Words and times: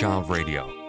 Child 0.00 0.30
Radio. 0.30 0.79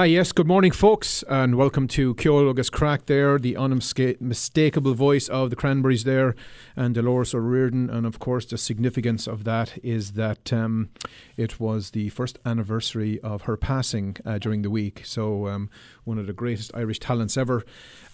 Ah, 0.00 0.04
yes. 0.04 0.32
Good 0.32 0.46
morning, 0.46 0.70
folks, 0.70 1.22
and 1.28 1.56
welcome 1.56 1.86
to 1.88 2.14
Ceol 2.14 2.54
Craic 2.70 3.04
there, 3.04 3.38
the 3.38 3.54
unmistakable 3.54 4.94
voice 4.94 5.28
of 5.28 5.50
the 5.50 5.56
Cranberries 5.56 6.04
there, 6.04 6.34
and 6.74 6.94
Dolores 6.94 7.34
O'Riordan. 7.34 7.90
And 7.90 8.06
of 8.06 8.18
course, 8.18 8.46
the 8.46 8.56
significance 8.56 9.26
of 9.26 9.44
that 9.44 9.76
is 9.84 10.12
that 10.12 10.54
um, 10.54 10.88
it 11.36 11.60
was 11.60 11.90
the 11.90 12.08
first 12.08 12.38
anniversary 12.46 13.20
of 13.20 13.42
her 13.42 13.58
passing 13.58 14.16
uh, 14.24 14.38
during 14.38 14.62
the 14.62 14.70
week. 14.70 15.02
So, 15.04 15.48
um, 15.48 15.68
one 16.04 16.18
of 16.18 16.26
the 16.26 16.32
greatest 16.32 16.70
Irish 16.72 17.00
talents 17.00 17.36
ever. 17.36 17.62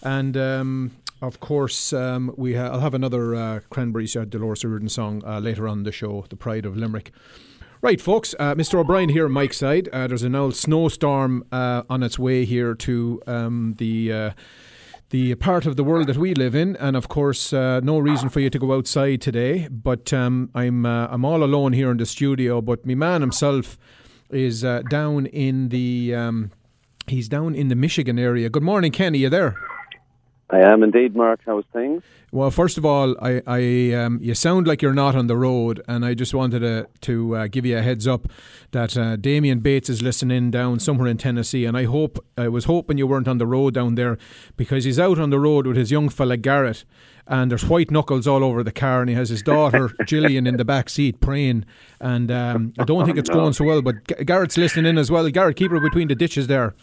And 0.03 0.35
um, 0.35 0.91
of 1.21 1.39
course, 1.39 1.93
um, 1.93 2.33
we 2.35 2.55
ha- 2.55 2.67
I'll 2.67 2.81
have 2.81 2.95
another 2.95 3.33
uh, 3.33 3.59
Cranberries 3.69 4.17
uh, 4.17 4.25
Dolores 4.25 4.65
O'Riordan 4.65 4.89
song 4.89 5.23
uh, 5.25 5.39
later 5.39 5.69
on 5.69 5.83
the 5.83 5.93
show, 5.93 6.25
The 6.27 6.35
Pride 6.35 6.65
of 6.65 6.75
Limerick. 6.75 7.13
Right, 7.87 8.01
folks, 8.01 8.35
uh, 8.37 8.53
Mr. 8.53 8.79
O'Brien 8.79 9.07
here 9.07 9.27
on 9.27 9.31
Mike's 9.31 9.55
side. 9.55 9.87
Uh, 9.93 10.07
there's 10.07 10.23
an 10.23 10.35
old 10.35 10.57
snowstorm 10.57 11.45
uh, 11.53 11.83
on 11.89 12.03
its 12.03 12.19
way 12.19 12.43
here 12.43 12.75
to 12.75 13.21
um, 13.25 13.75
the 13.77 14.11
uh, 14.11 14.31
the 15.11 15.35
part 15.35 15.65
of 15.65 15.77
the 15.77 15.85
world 15.85 16.07
that 16.07 16.17
we 16.17 16.33
live 16.33 16.53
in, 16.53 16.75
and 16.75 16.97
of 16.97 17.07
course, 17.07 17.53
uh, 17.53 17.79
no 17.79 17.97
reason 17.97 18.27
for 18.27 18.41
you 18.41 18.49
to 18.49 18.59
go 18.59 18.73
outside 18.73 19.21
today. 19.21 19.69
But 19.71 20.11
um, 20.11 20.49
I'm 20.53 20.85
uh, 20.85 21.07
I'm 21.09 21.23
all 21.23 21.45
alone 21.45 21.71
here 21.71 21.89
in 21.89 21.95
the 21.95 22.05
studio. 22.05 22.59
But 22.59 22.85
my 22.85 22.95
man 22.95 23.21
himself 23.21 23.77
is 24.31 24.63
down 24.89 25.27
in 25.27 25.69
the 25.69 26.13
um, 26.13 26.51
he's 27.07 27.29
down 27.29 27.55
in 27.55 27.69
the 27.69 27.75
Michigan 27.75 28.19
area. 28.19 28.49
Good 28.49 28.63
morning, 28.63 28.91
Kenny. 28.91 29.19
You 29.19 29.29
there? 29.29 29.55
I 30.49 30.59
am 30.59 30.83
indeed, 30.83 31.15
Mark. 31.15 31.39
How's 31.45 31.63
things? 31.71 32.03
Well, 32.29 32.51
first 32.51 32.77
of 32.77 32.85
all, 32.85 33.15
I, 33.21 33.41
I 33.47 33.93
um, 33.93 34.19
you 34.21 34.35
sound 34.35 34.67
like 34.67 34.81
you're 34.81 34.93
not 34.93 35.15
on 35.15 35.27
the 35.27 35.37
road, 35.37 35.81
and 35.87 36.03
I 36.03 36.13
just 36.13 36.33
wanted 36.33 36.59
to 36.59 36.87
to 37.01 37.35
uh, 37.37 37.47
give 37.47 37.65
you 37.65 37.77
a 37.77 37.81
heads 37.81 38.05
up 38.05 38.27
that 38.71 38.97
uh, 38.97 39.15
Damien 39.15 39.59
Bates 39.59 39.89
is 39.89 40.01
listening 40.01 40.51
down 40.51 40.79
somewhere 40.79 41.07
in 41.07 41.17
Tennessee, 41.17 41.63
and 41.63 41.77
I 41.77 41.85
hope 41.85 42.23
I 42.37 42.49
was 42.49 42.65
hoping 42.65 42.97
you 42.97 43.07
weren't 43.07 43.29
on 43.29 43.37
the 43.37 43.47
road 43.47 43.73
down 43.75 43.95
there 43.95 44.17
because 44.57 44.83
he's 44.83 44.99
out 44.99 45.19
on 45.19 45.29
the 45.29 45.39
road 45.39 45.65
with 45.65 45.77
his 45.77 45.89
young 45.89 46.09
fella 46.09 46.35
Garrett, 46.35 46.83
and 47.27 47.49
there's 47.49 47.63
white 47.63 47.91
knuckles 47.91 48.27
all 48.27 48.43
over 48.43 48.61
the 48.61 48.73
car, 48.73 48.99
and 48.99 49.09
he 49.09 49.15
has 49.15 49.29
his 49.29 49.41
daughter 49.41 49.93
Gillian 50.05 50.45
in 50.47 50.57
the 50.57 50.65
back 50.65 50.89
seat 50.89 51.21
praying, 51.21 51.63
and 52.01 52.29
um, 52.29 52.73
I 52.77 52.83
don't 52.83 53.05
think 53.05 53.17
it's 53.17 53.29
going 53.29 53.53
so 53.53 53.63
well. 53.63 53.81
But 53.81 54.05
G- 54.05 54.25
Garrett's 54.25 54.57
listening 54.57 54.85
in 54.85 54.97
as 54.97 55.09
well. 55.09 55.29
Garrett, 55.29 55.55
keep 55.55 55.71
her 55.71 55.79
between 55.79 56.09
the 56.09 56.15
ditches 56.15 56.47
there. 56.47 56.75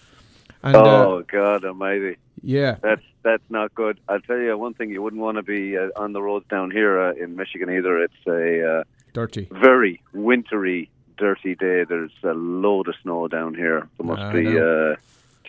And, 0.64 0.76
oh 0.76 1.18
uh, 1.18 1.22
God 1.30 1.64
Almighty! 1.66 2.16
yeah, 2.42 2.76
That's 2.82 3.02
that's 3.22 3.42
not 3.50 3.74
good. 3.74 4.00
I'll 4.08 4.20
tell 4.20 4.38
you 4.38 4.56
one 4.56 4.72
thing: 4.72 4.88
you 4.88 5.02
wouldn't 5.02 5.20
want 5.20 5.36
to 5.36 5.42
be 5.42 5.76
uh, 5.76 5.88
on 5.94 6.14
the 6.14 6.22
roads 6.22 6.46
down 6.48 6.70
here 6.70 6.98
uh, 6.98 7.12
in 7.12 7.36
Michigan 7.36 7.68
either. 7.68 8.02
It's 8.02 8.26
a 8.26 8.80
uh, 8.80 8.84
dirty. 9.12 9.46
very 9.50 10.02
wintry, 10.14 10.88
dirty 11.18 11.54
day. 11.54 11.84
There's 11.84 12.12
a 12.22 12.32
load 12.32 12.88
of 12.88 12.94
snow 13.02 13.28
down 13.28 13.54
here. 13.54 13.86
There 13.98 14.06
must 14.06 14.32
be 14.32 14.58
uh, 14.58 14.96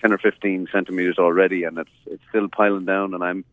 ten 0.01 0.11
or 0.11 0.17
fifteen 0.17 0.67
centimeters 0.69 1.17
already, 1.17 1.63
and 1.63 1.77
it's 1.77 1.89
it's 2.07 2.23
still 2.27 2.49
piling 2.49 2.83
down. 2.83 3.13
And 3.13 3.23
I'm 3.23 3.45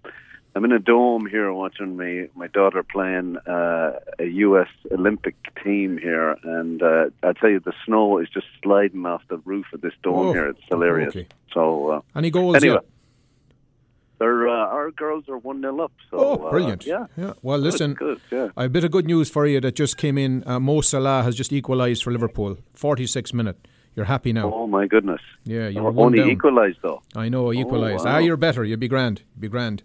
I'm 0.54 0.64
in 0.66 0.72
a 0.72 0.78
dome 0.78 1.26
here 1.26 1.50
watching 1.52 1.96
my 1.96 2.28
my 2.34 2.46
daughter 2.46 2.82
playing 2.82 3.38
uh, 3.46 3.98
a 4.18 4.24
U.S. 4.24 4.68
Olympic 4.90 5.34
team 5.64 5.96
here, 5.96 6.36
and 6.44 6.82
uh, 6.82 7.06
I 7.22 7.32
tell 7.32 7.48
you, 7.50 7.58
the 7.60 7.72
snow 7.86 8.18
is 8.18 8.28
just 8.28 8.46
sliding 8.62 9.06
off 9.06 9.22
the 9.28 9.38
roof 9.38 9.66
of 9.72 9.80
this 9.80 9.94
dome 10.02 10.26
Oh, 10.28 10.32
here. 10.32 10.48
It's 10.48 10.60
hilarious. 10.68 11.16
okay. 11.16 11.26
So. 11.54 11.88
Uh, 11.88 12.00
Any 12.14 12.30
goals 12.30 12.56
Anyway, 12.56 12.78
uh, 14.20 14.24
our 14.24 14.90
girls 14.92 15.24
are 15.28 15.38
1 15.38 15.60
0 15.62 15.80
up. 15.80 15.92
So, 16.10 16.16
Oh, 16.18 16.50
brilliant! 16.50 16.86
Uh, 16.86 17.06
yeah. 17.16 17.32
Well, 17.42 17.58
listen, 17.58 17.94
Good, 17.94 18.20
yeah. 18.30 18.48
A 18.56 18.68
bit 18.68 18.84
of 18.84 18.90
good 18.92 19.06
news 19.06 19.28
for 19.30 19.46
you 19.46 19.58
that 19.60 19.74
just 19.74 19.96
came 19.96 20.16
in. 20.18 20.44
Uh, 20.46 20.60
Mo 20.60 20.80
Salah 20.82 21.22
has 21.22 21.34
just 21.34 21.52
equalised 21.52 22.04
for 22.04 22.12
Liverpool. 22.12 22.58
46 22.74 23.32
minute. 23.34 23.56
You're 23.96 24.06
happy 24.06 24.32
now. 24.32 24.50
Oh, 24.54 24.66
my 24.66 24.86
goodness. 24.86 25.20
Yeah, 25.44 25.68
you 25.68 25.80
Oh, 25.80 25.84
were 25.84 25.90
one 25.90 26.18
only 26.18 26.32
equalised, 26.32 26.78
though. 26.82 27.02
I 27.16 27.28
know, 27.28 27.52
equalised. 27.52 28.04
wow. 28.04 28.16
Ah, 28.16 28.18
you're 28.18 28.36
better. 28.38 28.64
You'd 28.64 28.80
be 28.80 28.88
grand. 28.88 29.22
You'd 29.34 29.40
be 29.40 29.48
grand. 29.48 29.82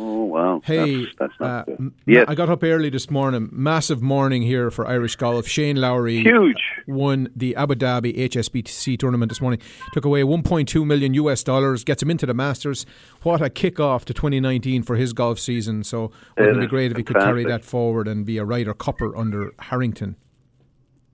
Oh, 0.00 0.24
wow. 0.24 0.60
Hey, 0.64 1.04
that's, 1.04 1.14
that's 1.18 1.32
not 1.40 1.50
uh, 1.60 1.64
good. 1.64 1.76
m- 1.80 1.94
Yes. 2.06 2.26
I 2.28 2.34
got 2.36 2.48
up 2.48 2.62
early 2.62 2.88
this 2.88 3.10
morning. 3.10 3.48
Massive 3.50 4.00
morning 4.00 4.42
here 4.42 4.70
for 4.70 4.86
Irish 4.86 5.16
golf. 5.16 5.46
Shane 5.48 5.76
Lowry 5.76 6.20
Huge. 6.22 6.56
won 6.86 7.28
the 7.34 7.56
Abu 7.56 7.74
Dhabi 7.74 8.16
HSBC 8.16 8.98
tournament 8.98 9.28
this 9.30 9.40
morning. 9.40 9.60
Took 9.92 10.04
away 10.04 10.22
1.2 10.22 10.86
million 10.86 11.14
US 11.14 11.42
dollars. 11.42 11.82
Gets 11.82 12.02
him 12.02 12.10
into 12.10 12.26
the 12.26 12.34
Masters. 12.34 12.86
What 13.22 13.42
a 13.42 13.50
kick-off 13.50 14.04
to 14.04 14.14
2019 14.14 14.84
for 14.84 14.94
his 14.96 15.12
golf 15.12 15.38
season. 15.40 15.82
So 15.82 16.12
wouldn't 16.36 16.56
it 16.56 16.58
It 16.58 16.60
be 16.60 16.66
great 16.68 16.90
if 16.92 16.96
he 16.96 17.02
could 17.02 17.16
carry 17.18 17.44
that 17.46 17.64
forward 17.64 18.06
and 18.06 18.24
be 18.24 18.38
a 18.38 18.44
Ryder 18.44 18.74
Cupper 18.74 19.16
under 19.16 19.52
Harrington? 19.58 20.14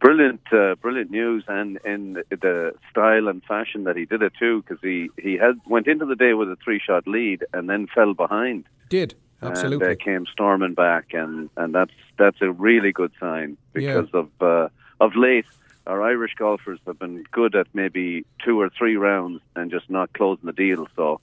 Brilliant, 0.05 0.43
uh, 0.53 0.75
brilliant 0.83 1.11
news, 1.11 1.45
and 1.49 1.79
in 1.83 2.23
the 2.29 2.75
style 2.91 3.27
and 3.27 3.43
fashion 3.43 3.85
that 3.85 3.97
he 3.97 4.05
did 4.05 4.21
it 4.21 4.35
too, 4.39 4.61
because 4.61 4.79
he 4.83 5.09
he 5.17 5.39
had 5.39 5.59
went 5.67 5.87
into 5.87 6.05
the 6.05 6.15
day 6.15 6.35
with 6.35 6.51
a 6.51 6.57
three 6.63 6.79
shot 6.79 7.09
lead 7.09 7.43
and 7.55 7.71
then 7.71 7.87
fell 7.87 8.13
behind, 8.13 8.65
Did 8.91 9.15
absolutely. 9.41 9.87
and 9.87 9.99
uh, 9.99 10.05
came 10.05 10.27
storming 10.31 10.75
back, 10.75 11.15
and 11.15 11.49
and 11.57 11.75
that's 11.75 11.95
that's 12.19 12.37
a 12.43 12.53
really 12.53 12.93
good 12.93 13.13
sign 13.19 13.57
because 13.73 14.11
of 14.13 14.29
uh, 14.43 14.69
of 15.01 15.17
late 15.17 15.47
our 15.87 16.03
Irish 16.03 16.35
golfers 16.39 16.81
have 16.87 16.99
been 16.99 17.25
good 17.33 17.55
at 17.55 17.69
maybe 17.73 18.27
two 18.45 18.61
or 18.61 18.69
three 18.69 18.97
rounds 18.97 19.41
and 19.57 19.71
just 19.71 19.89
not 19.89 20.13
closing 20.13 20.45
the 20.45 20.53
deal. 20.53 20.87
So 20.97 21.23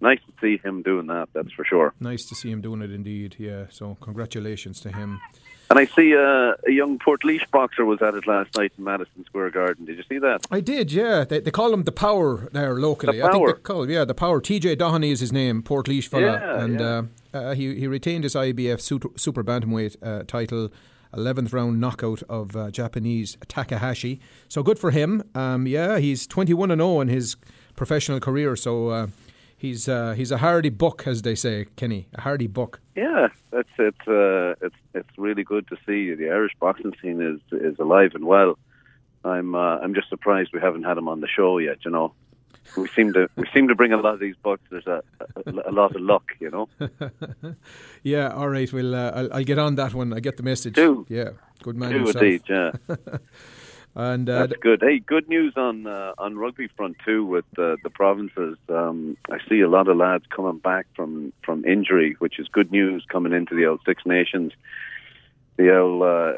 nice 0.00 0.20
to 0.20 0.32
see 0.40 0.56
him 0.66 0.80
doing 0.80 1.08
that. 1.08 1.28
That's 1.34 1.52
for 1.52 1.66
sure. 1.66 1.92
Nice 2.00 2.24
to 2.30 2.34
see 2.34 2.50
him 2.50 2.62
doing 2.62 2.80
it 2.80 2.90
indeed. 2.90 3.36
Yeah. 3.38 3.66
So 3.70 3.98
congratulations 4.00 4.80
to 4.80 4.92
him. 4.92 5.20
And 5.74 5.80
I 5.80 5.86
see 5.86 6.14
uh, 6.14 6.52
a 6.68 6.70
young 6.70 7.00
Portlaoise 7.00 7.50
boxer 7.50 7.84
was 7.84 8.00
at 8.00 8.14
it 8.14 8.28
last 8.28 8.56
night 8.56 8.70
in 8.78 8.84
Madison 8.84 9.24
Square 9.24 9.50
Garden. 9.50 9.86
Did 9.86 9.96
you 9.96 10.04
see 10.08 10.18
that? 10.18 10.46
I 10.48 10.60
did, 10.60 10.92
yeah. 10.92 11.24
They, 11.24 11.40
they 11.40 11.50
call 11.50 11.74
him 11.74 11.82
the 11.82 11.90
Power 11.90 12.48
there 12.52 12.74
locally. 12.74 13.18
The 13.18 13.24
I 13.24 13.32
think 13.32 13.42
Power. 13.44 13.52
they 13.54 13.60
call 13.60 13.90
yeah 13.90 14.04
the 14.04 14.14
Power. 14.14 14.40
TJ 14.40 14.76
Doheny 14.76 15.10
is 15.10 15.18
his 15.18 15.32
name, 15.32 15.64
Portlaoise 15.64 16.06
fella, 16.06 16.22
Yeah, 16.22 16.60
and 16.62 16.78
yeah. 16.78 17.02
Uh, 17.34 17.36
uh, 17.36 17.54
he 17.56 17.74
he 17.74 17.88
retained 17.88 18.22
his 18.22 18.36
IBF 18.36 18.80
super, 18.80 19.08
super 19.16 19.42
bantamweight 19.42 19.96
uh, 20.00 20.22
title. 20.28 20.70
11th 21.12 21.52
round 21.52 21.80
knockout 21.80 22.22
of 22.28 22.56
uh, 22.56 22.70
Japanese 22.70 23.36
Takahashi. 23.48 24.20
So 24.48 24.62
good 24.62 24.78
for 24.80 24.92
him. 24.92 25.22
Um, 25.34 25.66
yeah, 25.66 25.98
he's 25.98 26.26
21 26.26 26.70
and 26.72 26.80
0 26.80 27.00
in 27.02 27.08
his 27.08 27.36
professional 27.74 28.18
career. 28.20 28.54
So 28.56 28.88
uh, 28.88 29.06
he's 29.64 29.88
uh, 29.88 30.12
he's 30.12 30.30
a 30.30 30.38
hardy 30.38 30.68
buck, 30.70 31.06
as 31.06 31.22
they 31.22 31.34
say, 31.34 31.66
Kenny. 31.76 32.06
A 32.14 32.20
hardy 32.20 32.46
buck. 32.46 32.80
Yeah, 32.94 33.28
it's 33.52 33.76
it's 33.78 34.06
uh, 34.08 34.54
it's 34.66 34.80
it's 34.94 35.14
really 35.16 35.44
good 35.44 35.66
to 35.68 35.76
see 35.86 36.14
the 36.14 36.28
Irish 36.30 36.52
boxing 36.60 36.94
scene 37.00 37.20
is 37.20 37.40
is 37.68 37.78
alive 37.78 38.12
and 38.14 38.24
well. 38.24 38.58
I'm 39.24 39.54
uh, 39.54 39.78
I'm 39.82 39.94
just 39.94 40.08
surprised 40.10 40.50
we 40.52 40.60
haven't 40.60 40.84
had 40.84 40.98
him 40.98 41.08
on 41.08 41.20
the 41.20 41.28
show 41.28 41.58
yet. 41.58 41.78
You 41.84 41.90
know, 41.90 42.12
we 42.76 42.88
seem 42.88 43.12
to 43.14 43.28
we 43.36 43.44
seem 43.54 43.68
to 43.68 43.74
bring 43.74 43.92
a 43.92 43.96
lot 43.96 44.14
of 44.14 44.20
these 44.20 44.36
boxers 44.42 44.86
a, 44.86 45.02
a, 45.46 45.70
a 45.70 45.72
lot 45.72 45.96
of 45.96 46.02
luck. 46.02 46.26
You 46.40 46.50
know, 46.50 46.68
Yeah, 48.02 48.28
all 48.28 48.50
right. 48.50 48.70
Well, 48.70 48.94
uh, 48.94 49.10
I'll, 49.12 49.32
I'll 49.34 49.44
get 49.44 49.58
on 49.58 49.76
that 49.76 49.94
one. 49.94 50.12
I 50.12 50.20
get 50.20 50.36
the 50.36 50.42
message. 50.42 50.74
Do. 50.74 51.06
Yeah, 51.08 51.30
good 51.62 51.76
man 51.76 51.90
do 51.92 51.98
yourself. 52.00 52.22
indeed. 52.22 52.42
Yeah, 52.48 52.72
And 53.96 54.28
uh, 54.28 54.46
that's 54.46 54.60
good. 54.60 54.82
Hey, 54.82 54.98
good 54.98 55.28
news 55.28 55.54
on 55.56 55.86
uh, 55.86 56.14
on 56.18 56.36
rugby 56.36 56.68
front 56.76 56.96
too 57.04 57.24
with 57.24 57.44
uh, 57.56 57.76
the 57.84 57.90
provinces. 57.90 58.58
Um, 58.68 59.16
I 59.30 59.38
see 59.48 59.60
a 59.60 59.68
lot 59.68 59.86
of 59.86 59.96
lads 59.96 60.24
coming 60.34 60.58
back 60.58 60.86
from 60.96 61.32
from 61.44 61.64
injury, 61.64 62.16
which 62.18 62.40
is 62.40 62.48
good 62.48 62.72
news 62.72 63.04
coming 63.08 63.32
into 63.32 63.54
the 63.54 63.66
old 63.66 63.80
Six 63.86 64.02
Nations. 64.04 64.52
The 65.56 65.76
old 65.78 66.02
uh, 66.02 66.32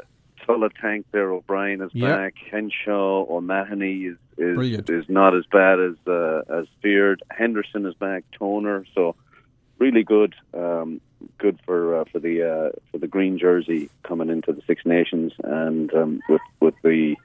Tullow 0.46 0.70
Tank 0.80 1.06
there, 1.12 1.30
O'Brien 1.32 1.80
is 1.80 1.90
Yeah. 1.94 2.16
back. 2.16 2.34
Henshaw 2.50 3.24
O'Mahony 3.30 4.04
is 4.04 4.16
Brilliant. 4.36 4.90
is, 4.90 5.04
is 5.04 5.08
not 5.08 5.34
as 5.34 5.44
bad 5.50 5.80
as 5.80 5.94
uh, 6.06 6.42
as 6.50 6.66
feared. 6.82 7.22
Henderson 7.30 7.86
is 7.86 7.94
back. 7.94 8.24
Toner, 8.38 8.84
so 8.94 9.16
really 9.78 10.02
good. 10.02 10.34
Um, 10.52 11.00
good 11.38 11.58
for 11.64 12.00
uh, 12.00 12.04
for 12.12 12.18
the 12.18 12.42
uh, 12.42 12.78
for 12.92 12.98
the 12.98 13.08
green 13.08 13.38
jersey 13.38 13.88
coming 14.02 14.28
into 14.28 14.52
the 14.52 14.60
Six 14.66 14.84
Nations, 14.84 15.32
and 15.42 15.90
um, 15.94 16.20
with 16.28 16.42
with 16.60 16.74
the 16.82 17.16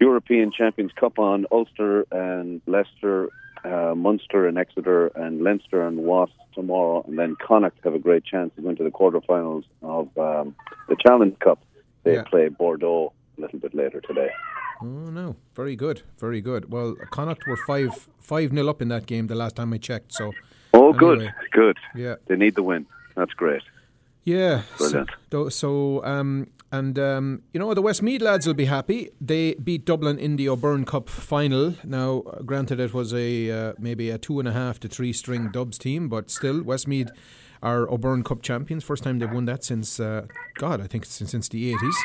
European 0.00 0.52
Champions 0.52 0.92
Cup 0.92 1.18
on 1.18 1.46
Ulster 1.50 2.06
and 2.12 2.60
Leicester, 2.66 3.28
uh, 3.64 3.94
Munster 3.96 4.46
and 4.46 4.56
Exeter 4.58 5.08
and 5.08 5.42
Leinster 5.42 5.86
and 5.86 5.98
Wasps 5.98 6.36
tomorrow, 6.54 7.04
and 7.08 7.18
then 7.18 7.36
Connacht 7.44 7.78
have 7.84 7.94
a 7.94 7.98
great 7.98 8.24
chance 8.24 8.52
to 8.56 8.62
go 8.62 8.68
into 8.70 8.84
the 8.84 8.90
quarterfinals 8.90 9.64
of 9.82 10.16
um, 10.18 10.54
the 10.88 10.96
Challenge 11.04 11.36
Cup. 11.40 11.58
They 12.04 12.14
Yeah. 12.14 12.22
play 12.22 12.48
Bordeaux 12.48 13.12
a 13.36 13.40
little 13.40 13.58
bit 13.58 13.74
later 13.74 14.00
today. 14.00 14.30
Oh 14.80 15.10
no, 15.10 15.34
very 15.56 15.74
good, 15.74 16.02
very 16.18 16.40
good. 16.40 16.70
Well, 16.70 16.94
Connacht 17.10 17.46
were 17.48 17.56
five 17.56 18.08
five 18.20 18.52
nil 18.52 18.68
up 18.68 18.80
in 18.80 18.88
that 18.88 19.06
game 19.06 19.26
the 19.26 19.34
last 19.34 19.56
time 19.56 19.72
I 19.72 19.78
checked. 19.78 20.12
So 20.12 20.32
Oh, 20.72 20.92
good, 20.92 21.32
good. 21.50 21.76
yeah, 21.96 22.16
They 22.26 22.36
need 22.36 22.54
the 22.54 22.62
win. 22.62 22.86
That's 23.16 23.32
great. 23.32 23.62
Yeah. 24.28 24.62
So, 24.76 24.84
Brilliant. 24.84 25.10
tho- 25.30 25.48
so 25.48 26.04
um, 26.04 26.48
and 26.70 26.98
um, 26.98 27.42
you 27.52 27.60
know 27.60 27.72
the 27.74 27.80
Westmeath 27.82 28.20
lads 28.20 28.46
will 28.46 28.54
be 28.64 28.66
happy. 28.66 29.10
They 29.20 29.54
beat 29.54 29.84
Dublin 29.86 30.18
in 30.18 30.36
the 30.36 30.48
O'Byrne 30.50 30.84
Cup 30.84 31.08
final. 31.08 31.74
Now, 31.82 32.22
granted, 32.44 32.78
it 32.78 32.92
was 32.92 33.14
a 33.14 33.50
uh, 33.50 33.72
maybe 33.78 34.10
a 34.10 34.18
two 34.18 34.38
and 34.40 34.48
a 34.48 34.52
half 34.52 34.78
to 34.80 34.88
three 34.88 35.12
string 35.12 35.50
Dubs 35.50 35.78
team, 35.78 36.08
but 36.08 36.30
still, 36.30 36.62
Westmeath 36.62 37.10
are 37.62 37.88
O'Byrne 37.90 38.22
Cup 38.22 38.42
champions. 38.42 38.84
First 38.84 39.02
time 39.02 39.18
they've 39.18 39.32
won 39.32 39.46
that 39.46 39.64
since 39.64 39.98
uh, 39.98 40.26
God, 40.58 40.80
I 40.80 40.86
think 40.86 41.04
since, 41.06 41.30
since 41.30 41.48
the 41.48 41.70
eighties. 41.70 41.96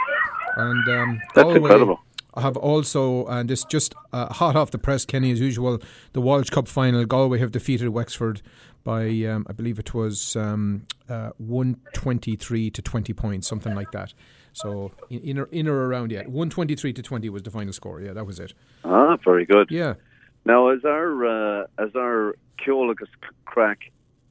And 0.56 0.88
um, 0.88 1.22
That's 1.36 1.50
incredible. 1.56 2.00
Have 2.42 2.58
also, 2.58 3.26
and 3.28 3.50
this 3.50 3.64
just 3.66 3.94
uh, 4.12 4.34
hot 4.34 4.56
off 4.56 4.72
the 4.72 4.78
press, 4.78 5.06
Kenny, 5.06 5.32
as 5.32 5.40
usual, 5.40 5.80
the 6.14 6.22
Walsh 6.22 6.50
Cup 6.50 6.68
final. 6.68 7.06
Galway 7.06 7.40
have 7.40 7.52
defeated 7.52 7.90
Wexford 7.90 8.42
by, 8.84 9.08
um, 9.26 9.46
I 9.50 9.54
believe 9.54 9.80
it 9.80 9.94
was 9.94 10.36
um, 10.36 10.84
uh, 11.10 11.30
123 11.38 12.70
to 12.72 12.82
20 12.82 13.14
points, 13.14 13.48
something 13.48 13.76
like 13.76 13.92
that. 13.92 14.14
So 14.54 14.92
in, 15.10 15.20
in, 15.22 15.40
or, 15.40 15.46
in 15.52 15.68
or 15.68 15.88
around, 15.88 16.12
yeah, 16.12 16.22
123 16.24 16.94
to 16.94 17.02
20 17.02 17.30
was 17.30 17.44
the 17.44 17.52
final 17.52 17.74
score. 17.74 18.02
Yeah, 18.02 18.14
that 18.14 18.26
was 18.26 18.40
it. 18.40 18.54
Ah, 18.84 19.18
very 19.24 19.46
good. 19.46 19.70
Yeah. 19.72 19.96
Now, 20.46 20.68
as 20.70 20.84
our 20.86 21.26
uh, 21.62 21.66
as 21.80 21.96
our 21.96 22.36
Keolagus 22.60 23.08
crack 23.46 23.80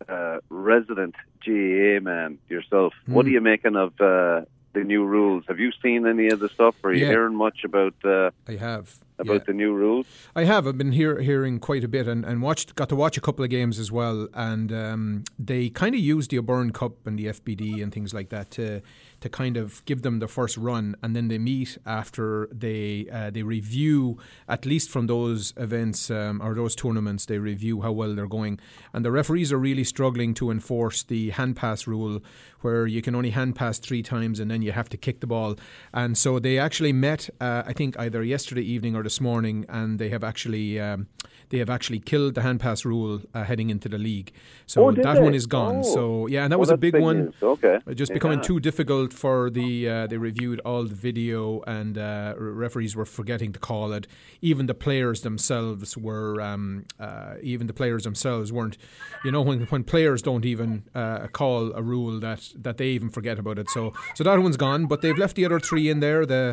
uh, 0.08 0.38
resident 0.50 1.14
GAA 1.44 2.00
man 2.00 2.38
yourself, 2.48 2.92
what 3.06 3.24
are 3.24 3.28
Hmm. 3.30 3.34
you 3.34 3.40
making 3.40 3.76
of 3.76 3.98
uh, 4.00 4.42
the 4.72 4.84
new 4.84 5.04
rules? 5.04 5.44
Have 5.48 5.58
you 5.60 5.70
seen 5.82 6.06
any 6.06 6.28
of 6.28 6.40
the 6.40 6.48
stuff? 6.48 6.74
Are 6.84 6.92
you 6.92 7.04
Yeah. 7.04 7.10
hearing 7.10 7.34
much 7.34 7.64
about 7.64 7.94
uh, 8.04 8.30
I 8.48 8.56
have. 8.56 8.98
about 9.18 9.34
yeah. 9.34 9.44
the 9.46 9.52
new 9.52 9.72
rules? 9.74 10.06
I 10.34 10.44
have. 10.44 10.66
I've 10.66 10.78
been 10.78 10.92
hear, 10.92 11.20
hearing 11.20 11.58
quite 11.60 11.84
a 11.84 11.88
bit 11.88 12.08
and, 12.08 12.24
and 12.24 12.42
watched. 12.42 12.74
Got 12.74 12.88
to 12.88 12.96
watch 12.96 13.16
a 13.16 13.20
couple 13.20 13.44
of 13.44 13.50
games 13.50 13.78
as 13.78 13.92
well, 13.92 14.28
and 14.34 14.72
um, 14.72 15.24
they 15.38 15.68
kind 15.68 15.94
of 15.94 16.00
used 16.00 16.30
the 16.30 16.38
O'Byrne 16.38 16.72
Cup 16.72 17.06
and 17.06 17.18
the 17.18 17.26
FBD 17.26 17.82
and 17.82 17.92
things 17.92 18.12
like 18.14 18.30
that 18.30 18.50
to 18.52 18.80
to 19.22 19.28
kind 19.28 19.56
of 19.56 19.84
give 19.84 20.02
them 20.02 20.18
the 20.18 20.28
first 20.28 20.56
run, 20.56 20.96
and 21.02 21.16
then 21.16 21.28
they 21.28 21.38
meet 21.38 21.78
after 21.86 22.48
they 22.52 23.06
uh, 23.12 23.30
they 23.30 23.42
review 23.42 24.18
at 24.48 24.66
least 24.66 24.90
from 24.90 25.06
those 25.06 25.54
events 25.56 26.10
um, 26.10 26.40
or 26.42 26.54
those 26.54 26.74
tournaments. 26.74 27.26
They 27.26 27.38
review 27.38 27.82
how 27.82 27.92
well 27.92 28.14
they're 28.14 28.26
going, 28.26 28.60
and 28.92 29.04
the 29.04 29.10
referees 29.10 29.52
are 29.52 29.58
really 29.58 29.84
struggling 29.84 30.34
to 30.34 30.50
enforce 30.50 31.02
the 31.02 31.30
hand 31.30 31.56
pass 31.56 31.86
rule, 31.86 32.20
where 32.60 32.86
you 32.86 33.02
can 33.02 33.14
only 33.14 33.30
hand 33.30 33.54
pass 33.56 33.78
three 33.78 34.02
times 34.02 34.40
and 34.40 34.50
then 34.50 34.62
you 34.62 34.72
have 34.72 34.88
to 34.88 34.96
kick 34.96 35.20
the 35.20 35.26
ball. 35.26 35.56
And 35.92 36.16
so 36.16 36.38
they 36.38 36.58
actually 36.58 36.92
met, 36.92 37.28
uh, 37.40 37.62
I 37.66 37.72
think, 37.72 37.98
either 37.98 38.22
yesterday 38.22 38.62
evening 38.62 38.96
or 38.96 39.02
this 39.02 39.20
morning, 39.20 39.66
and 39.68 39.98
they 39.98 40.08
have 40.08 40.24
actually 40.24 40.80
um, 40.80 41.06
they 41.52 41.58
have 41.58 41.70
actually 41.70 42.00
killed 42.00 42.34
the 42.34 42.40
hand 42.42 42.58
pass 42.60 42.84
rule 42.84 43.20
uh, 43.34 43.44
heading 43.44 43.68
into 43.74 43.88
the 43.94 43.98
league. 43.98 44.32
So 44.66 44.76
Oh, 44.86 44.90
that 44.92 45.14
they? 45.16 45.20
one 45.28 45.34
is 45.34 45.46
gone. 45.46 45.78
Oh. 45.84 45.94
So 45.96 46.02
yeah, 46.26 46.42
and 46.44 46.50
that 46.52 46.56
Oh, 46.56 46.64
was 46.64 46.70
a 46.70 46.76
big 46.86 46.94
big 46.94 47.02
one. 47.02 47.18
news. 47.26 47.34
Okay. 47.54 47.76
Just 47.94 48.10
Yeah. 48.10 48.14
becoming 48.18 48.40
too 48.50 48.58
difficult 48.68 49.12
for 49.22 49.36
the. 49.58 49.68
Uh, 49.94 50.06
they 50.10 50.16
reviewed 50.30 50.58
all 50.68 50.82
the 50.92 50.98
video, 51.08 51.40
and 51.78 51.92
uh, 51.98 52.34
referees 52.64 52.92
were 52.96 53.04
forgetting 53.20 53.50
to 53.56 53.60
call 53.70 53.92
it. 53.98 54.04
Even 54.50 54.62
the 54.72 54.78
players 54.86 55.18
themselves 55.28 55.88
were. 56.08 56.40
Um, 56.50 56.64
uh, 57.06 57.34
even 57.52 57.64
the 57.72 57.76
players 57.82 58.02
themselves 58.08 58.48
weren't. 58.56 58.76
You 59.24 59.30
know, 59.34 59.42
when 59.48 59.58
when 59.72 59.82
players 59.94 60.20
don't 60.28 60.46
even 60.54 60.70
uh, 60.94 61.26
call 61.40 61.60
a 61.80 61.82
rule 61.94 62.14
that 62.26 62.40
that 62.66 62.76
they 62.80 62.88
even 62.98 63.10
forget 63.18 63.36
about 63.38 63.58
it. 63.62 63.68
So 63.76 63.82
so 64.16 64.20
that 64.24 64.38
one's 64.46 64.56
gone. 64.66 64.82
But 64.92 64.98
they've 65.02 65.20
left 65.24 65.34
the 65.36 65.44
other 65.48 65.60
three 65.68 65.86
in 65.92 65.98
there. 66.06 66.22
The 66.34 66.44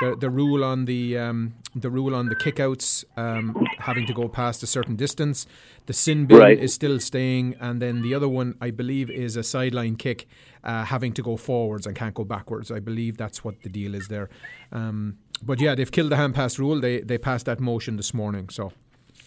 the, 0.00 0.08
the 0.24 0.30
rule 0.40 0.62
on 0.72 0.78
the 0.92 1.02
um, 1.24 1.38
the 1.84 1.90
rule 1.98 2.12
on 2.20 2.24
the 2.32 2.36
kickouts 2.44 2.88
um, 3.24 3.44
having 3.88 4.06
to 4.10 4.14
go 4.20 4.24
past 4.28 4.47
a 4.62 4.66
certain 4.66 4.96
distance. 4.96 5.46
The 5.86 5.92
sin 5.92 6.26
bin 6.26 6.38
Right. 6.38 6.58
is 6.58 6.72
still 6.74 6.98
staying, 7.00 7.54
and 7.60 7.80
then 7.80 8.02
the 8.02 8.14
other 8.14 8.28
one 8.28 8.54
I 8.60 8.70
believe 8.70 9.10
is 9.10 9.36
a 9.36 9.42
sideline 9.42 9.96
kick, 9.96 10.26
uh, 10.64 10.84
having 10.84 11.12
to 11.14 11.22
go 11.22 11.36
forwards 11.36 11.86
and 11.86 11.94
can't 11.96 12.14
go 12.14 12.24
backwards. 12.24 12.70
I 12.70 12.80
believe 12.80 13.16
that's 13.16 13.44
what 13.44 13.54
the 13.62 13.68
deal 13.68 13.94
is 13.94 14.08
there. 14.08 14.28
Um, 14.72 15.18
but 15.42 15.60
yeah, 15.60 15.74
they've 15.74 15.90
killed 15.92 16.10
the 16.10 16.16
hand 16.16 16.34
pass 16.34 16.58
rule. 16.58 16.80
They 16.80 17.00
they 17.00 17.18
passed 17.18 17.46
that 17.46 17.60
motion 17.60 17.96
this 17.96 18.12
morning. 18.14 18.48
So 18.50 18.72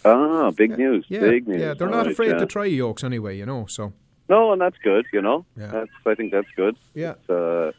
Ah, 0.03 0.51
big 0.51 0.77
news. 0.77 1.05
yeah, 1.09 1.19
big 1.21 1.47
news. 1.47 1.61
yeah, 1.61 1.73
they're 1.75 1.87
All 1.87 1.93
not 1.95 2.05
right, 2.05 2.11
afraid 2.13 2.31
yeah. 2.31 2.39
to 2.39 2.45
try 2.45 2.65
yokes 2.65 3.03
anyway. 3.03 3.37
You 3.37 3.45
know, 3.45 3.65
so 3.67 3.93
No, 4.29 4.51
and 4.53 4.61
that's 4.61 4.77
good. 4.83 5.05
You 5.13 5.21
know, 5.21 5.45
Yeah. 5.57 5.67
that's 5.67 5.91
I 6.05 6.15
think 6.15 6.31
that's 6.31 6.51
good. 6.55 6.75
yeah. 6.95 7.13
Uh, 7.29 7.71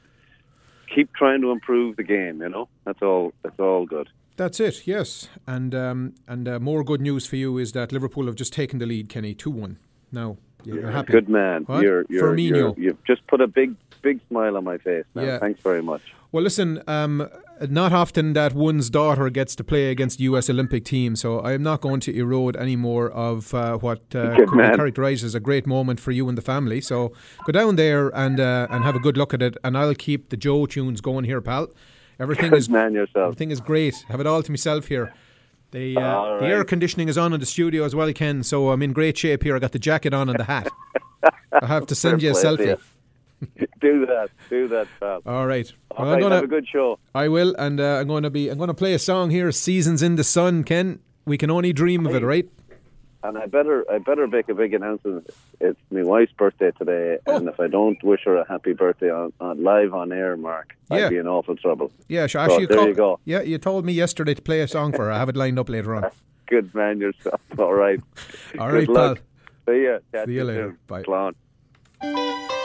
keep 0.95 1.13
trying 1.15 1.41
to 1.41 1.51
improve 1.51 1.97
the 1.97 2.03
game. 2.03 2.43
You 2.43 2.49
know, 2.51 2.69
that's 2.85 3.03
all. 3.03 3.33
That's 3.43 3.59
all 3.59 3.87
good. 3.87 4.09
That's 4.37 4.61
it, 4.61 4.87
yes. 4.87 5.29
And 5.47 5.75
um, 5.75 6.15
and 6.27 6.49
uh, 6.49 6.59
more 6.59 6.83
good 6.85 7.01
news 7.01 7.27
for 7.27 7.37
you 7.37 7.59
is 7.59 7.73
that 7.73 7.93
Liverpool 7.93 8.27
have 8.27 8.35
just 8.35 8.53
taken 8.53 8.79
the 8.79 8.87
lead, 8.87 9.09
Kenny, 9.09 9.35
2 9.35 9.51
1. 9.51 9.79
Now, 10.11 10.37
you're, 10.65 10.81
You're 10.81 10.91
happy. 10.91 11.13
good 11.13 11.29
man. 11.29 11.65
What? 11.65 11.83
You're, 11.83 12.05
you're, 12.09 12.33
Firmino. 12.33 12.51
you're, 12.51 12.75
you've 12.77 13.05
just 13.05 13.27
put 13.27 13.41
a 13.41 13.47
big, 13.47 13.75
big 14.03 14.21
smile 14.29 14.57
on 14.57 14.65
my 14.65 14.79
face. 14.79 15.05
Now. 15.15 15.23
Yeah. 15.23 15.39
Thanks 15.39 15.61
very 15.61 15.83
much. 15.83 16.03
Well, 16.31 16.43
listen, 16.43 16.83
um, 16.87 17.29
not 17.69 17.93
often 17.93 18.33
that 18.33 18.55
one's 18.55 18.89
daughter 18.89 19.29
gets 19.29 19.55
to 19.57 19.65
play 19.65 19.91
against 19.91 20.17
the 20.17 20.25
U.S. 20.25 20.49
Olympic 20.49 20.85
team, 20.85 21.15
so 21.15 21.41
I 21.41 21.53
am 21.53 21.63
not 21.63 21.83
going 21.83 22.01
to 22.01 22.17
erode 22.17 22.57
any 22.57 22.75
more 22.75 23.11
of 23.11 23.53
uh, 23.53 23.77
what 23.79 23.99
uh, 24.15 24.35
Good 24.37 24.49
could 24.49 24.59
be 24.59 24.65
characterised 24.65 25.25
as 25.25 25.35
a 25.35 25.41
great 25.41 25.67
moment 25.67 26.01
for 26.01 26.11
you 26.11 26.29
and 26.31 26.39
the 26.39 26.43
family. 26.43 26.81
So 26.81 27.13
go 27.45 27.53
down 27.53 27.77
there 27.77 28.09
and 28.17 28.41
uh, 28.41 28.67
and 28.71 28.83
have 28.83 28.97
a 28.97 28.99
good 28.99 29.19
look 29.19 29.35
at 29.35 29.43
it, 29.43 29.59
and 29.63 29.77
I'll 29.77 29.95
keep 29.95 30.31
the 30.31 30.37
Joe 30.39 30.65
tunes 30.65 31.03
going 31.03 31.25
here, 31.25 31.43
pal. 31.43 31.69
Everything 32.23 32.51
Good 32.51 32.59
is 32.59 32.69
man 32.69 32.95
yourself. 32.95 33.25
everything 33.27 33.51
is 33.51 33.61
great. 33.61 33.95
Have 34.09 34.21
it 34.21 34.27
all 34.27 34.43
to 34.43 34.51
myself 34.53 34.87
here. 34.87 35.13
The, 35.73 35.97
uh, 35.97 36.01
All 36.03 36.39
the 36.39 36.47
air 36.47 36.65
conditioning 36.65 37.09
is 37.09 37.17
on 37.19 37.33
in 37.33 37.41
the 37.41 37.47
studio 37.47 37.85
as 37.85 37.95
well, 37.95 38.13
Ken. 38.13 38.43
So 38.43 38.71
I'm 38.71 38.83
in 38.83 38.93
great 38.93 39.17
shape 39.19 39.43
here. 39.43 39.57
I 39.57 39.59
got 39.59 39.73
the 39.73 39.79
jacket 39.79 40.15
on 40.15 40.29
and 40.29 40.39
the 40.39 40.45
hat. 40.45 40.69
I 41.63 41.67
have 41.67 41.87
to 41.89 41.95
send 42.05 42.23
you 42.23 42.31
a 42.31 42.35
selfie. 42.35 42.79
you. 43.59 43.67
do 43.81 44.07
that. 44.07 44.29
Do 44.51 44.69
that, 44.69 44.87
pal. 45.01 45.21
All 45.27 45.47
right. 45.47 45.71
All 45.91 46.05
Well, 46.05 46.15
I'm 46.15 46.21
gonna- 46.21 46.35
have 46.37 46.45
a 46.45 46.47
good 46.47 46.67
show. 46.69 46.99
I 47.15 47.27
will, 47.29 47.55
and 47.59 47.81
uh, 47.81 47.99
I'm 48.01 48.07
going 48.07 48.23
to 48.23 48.31
be. 48.31 48.49
I'm 48.51 48.59
going 48.59 48.69
to 48.69 48.75
play 48.75 48.95
a 48.95 48.99
song 48.99 49.31
here. 49.31 49.51
"Seasons 49.51 50.01
in 50.03 50.15
the 50.17 50.25
Sun." 50.25 50.63
Ken, 50.65 51.01
we 51.27 51.37
can 51.37 51.51
only 51.51 51.73
dream 51.73 52.07
of 52.07 52.15
it, 52.15 52.23
right? 52.23 52.49
And 53.25 53.39
I 53.39 53.47
better, 53.47 53.85
I 53.91 53.99
better 53.99 54.27
make 54.27 54.49
a 54.49 54.55
big 54.55 54.75
announcement. 54.75 55.31
It's 55.61 55.79
my 55.91 56.03
wife's 56.03 56.33
birthday 56.33 56.73
today, 56.73 57.19
Oh. 57.27 57.37
and 57.37 57.49
if 57.49 57.61
I 57.61 57.69
don't 57.69 58.03
wish 58.03 58.23
her 58.25 58.37
a 58.37 58.45
happy 58.49 58.73
birthday 58.73 59.11
on, 59.11 59.33
on 59.41 59.63
live 59.63 59.95
on 59.95 60.11
air, 60.13 60.37
Mark, 60.37 60.75
Yeah. 60.91 61.07
I'd 61.07 61.11
be 61.11 61.19
in 61.19 61.29
awful 61.29 61.55
trouble. 61.57 61.93
Yeah, 62.09 62.27
sure. 62.27 62.41
So, 62.45 62.53
Actually, 62.53 62.67
there 62.67 62.77
call- 62.79 62.89
you 62.89 62.95
go. 62.95 63.21
Yeah, 63.25 63.43
you 63.43 63.59
told 63.59 63.85
me 63.85 63.93
yesterday 63.93 64.35
to 64.35 64.43
play 64.43 64.61
a 64.61 64.67
song 64.69 64.93
for 64.93 65.05
her. 65.05 65.13
I 65.13 65.19
have 65.19 65.29
it 65.29 65.37
lined 65.37 65.59
up 65.59 65.69
later 65.69 65.95
on. 65.95 66.11
Good 66.49 66.75
man 66.75 66.99
yourself. 67.01 67.41
All 67.59 67.73
right. 67.75 68.01
All 68.59 68.67
right, 68.73 68.87
Good 68.87 68.89
right, 68.89 68.89
luck. 68.89 69.19
pal. 69.67 69.75
See 69.75 69.85
ya. 69.85 69.99
Catch 70.13 70.27
See 70.27 70.35
you 70.35 70.45
later. 70.45 70.69
soon. 70.71 70.79
Bye. 70.89 71.03
Slán. 72.03 72.59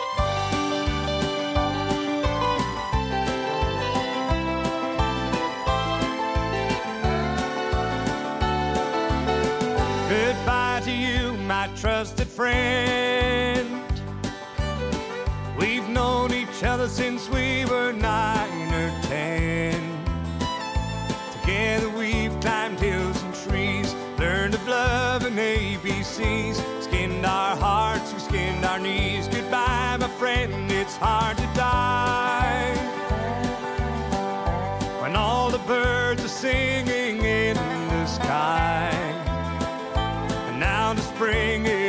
My 11.47 11.69
trusted 11.77 12.27
friend. 12.27 13.81
We've 15.57 15.87
known 15.87 16.33
each 16.33 16.61
other 16.61 16.89
since 16.89 17.29
we 17.29 17.63
were 17.65 17.93
nine 17.93 18.73
or 18.73 18.91
ten. 19.03 19.81
Together 21.39 21.89
we've 21.89 22.37
climbed 22.41 22.79
hills 22.81 23.23
and 23.23 23.33
trees, 23.33 23.95
learned 24.19 24.55
of 24.55 24.67
love 24.67 25.25
and 25.25 25.39
ABCs, 25.39 26.83
skinned 26.83 27.25
our 27.25 27.55
hearts, 27.55 28.13
we 28.13 28.19
skinned 28.19 28.65
our 28.65 28.79
knees. 28.79 29.29
Goodbye, 29.29 29.95
my 29.97 30.09
friend, 30.19 30.69
it's 30.69 30.97
hard 30.97 31.37
to 31.37 31.47
die. 31.55 32.75
When 35.01 35.15
all 35.15 35.49
the 35.49 35.59
birds 35.59 36.25
are 36.25 36.27
singing 36.27 37.23
in 37.23 37.55
the 37.55 38.05
sky. 38.05 39.06
Spring 41.17 41.65
is 41.65 41.86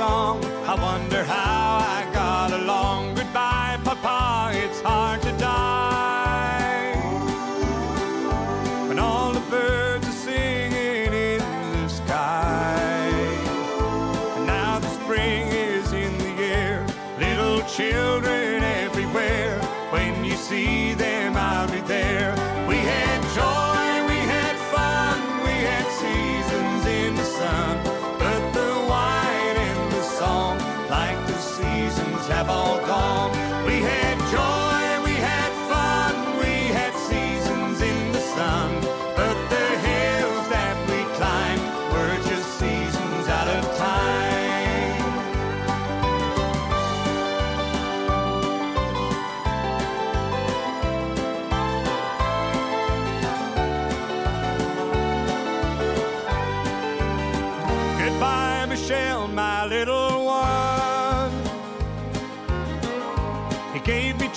song. 0.00 0.42
I 0.72 0.74
wonder 0.88 1.22
how 1.24 1.84
I 1.96 2.00
got 2.14 2.50
along. 2.60 3.00
Goodbye, 3.16 3.78
Papa, 3.84 4.50
it's 4.64 4.80
hard 4.80 5.19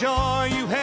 joy, 0.03 0.49
you 0.51 0.67
helped 0.67 0.82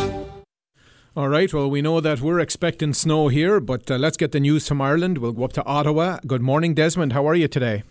All 1.13 1.27
right. 1.27 1.53
Well, 1.53 1.69
we 1.69 1.81
know 1.81 1.99
that 1.99 2.21
we're 2.21 2.39
expecting 2.39 2.93
snow 2.93 3.27
here, 3.27 3.59
but 3.59 3.91
uh, 3.91 3.97
let's 3.97 4.15
get 4.15 4.31
the 4.31 4.39
news 4.39 4.65
from 4.65 4.81
Ireland. 4.81 5.17
We'll 5.17 5.33
go 5.33 5.43
up 5.43 5.51
to 5.53 5.65
Ottawa. 5.65 6.19
Good 6.25 6.41
morning, 6.41 6.73
Desmond. 6.73 7.11
How 7.11 7.27
are 7.27 7.35
you 7.35 7.49
today? 7.49 7.83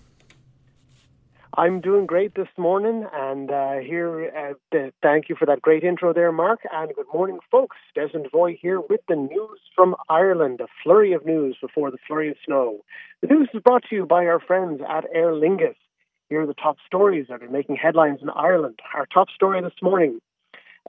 I'm 1.55 1.83
doing 1.83 2.07
great 2.07 2.35
this 2.35 2.49
morning, 2.57 3.07
and 3.13 3.51
uh, 3.51 3.75
here, 3.81 4.31
uh, 4.35 4.55
th- 4.73 4.95
thank 5.03 5.29
you 5.29 5.37
for 5.39 5.45
that 5.45 5.61
great 5.61 5.85
intro 5.85 6.15
there, 6.15 6.33
Mark. 6.33 6.61
And 6.73 6.95
good 6.95 7.09
morning, 7.13 7.41
folks. 7.51 7.77
Desmond 7.95 8.29
Voy 8.33 8.57
here 8.59 8.81
with 8.81 9.03
the 9.07 9.17
news 9.17 9.61
from 9.77 9.97
Ireland. 10.09 10.63
A 10.63 10.67
flurry 10.83 11.13
of 11.13 11.27
news 11.27 11.59
before 11.61 11.91
the 11.91 11.99
flurry 12.09 12.31
of 12.31 12.37
snow. 12.47 12.79
The 13.21 13.27
news 13.27 13.51
is 13.53 13.61
brought 13.61 13.83
to 13.91 13.97
you 13.97 14.07
by 14.07 14.25
our 14.25 14.41
friends 14.41 14.81
at 14.89 15.05
Aer 15.15 15.33
Lingus. 15.33 15.77
Here 16.31 16.41
are 16.41 16.47
the 16.47 16.55
top 16.55 16.79
stories 16.87 17.27
that 17.29 17.43
are 17.43 17.51
making 17.51 17.77
headlines 17.77 18.21
in 18.23 18.31
Ireland. 18.31 18.79
Our 18.95 19.05
top 19.05 19.29
story 19.29 19.61
this 19.61 19.75
morning. 19.83 20.21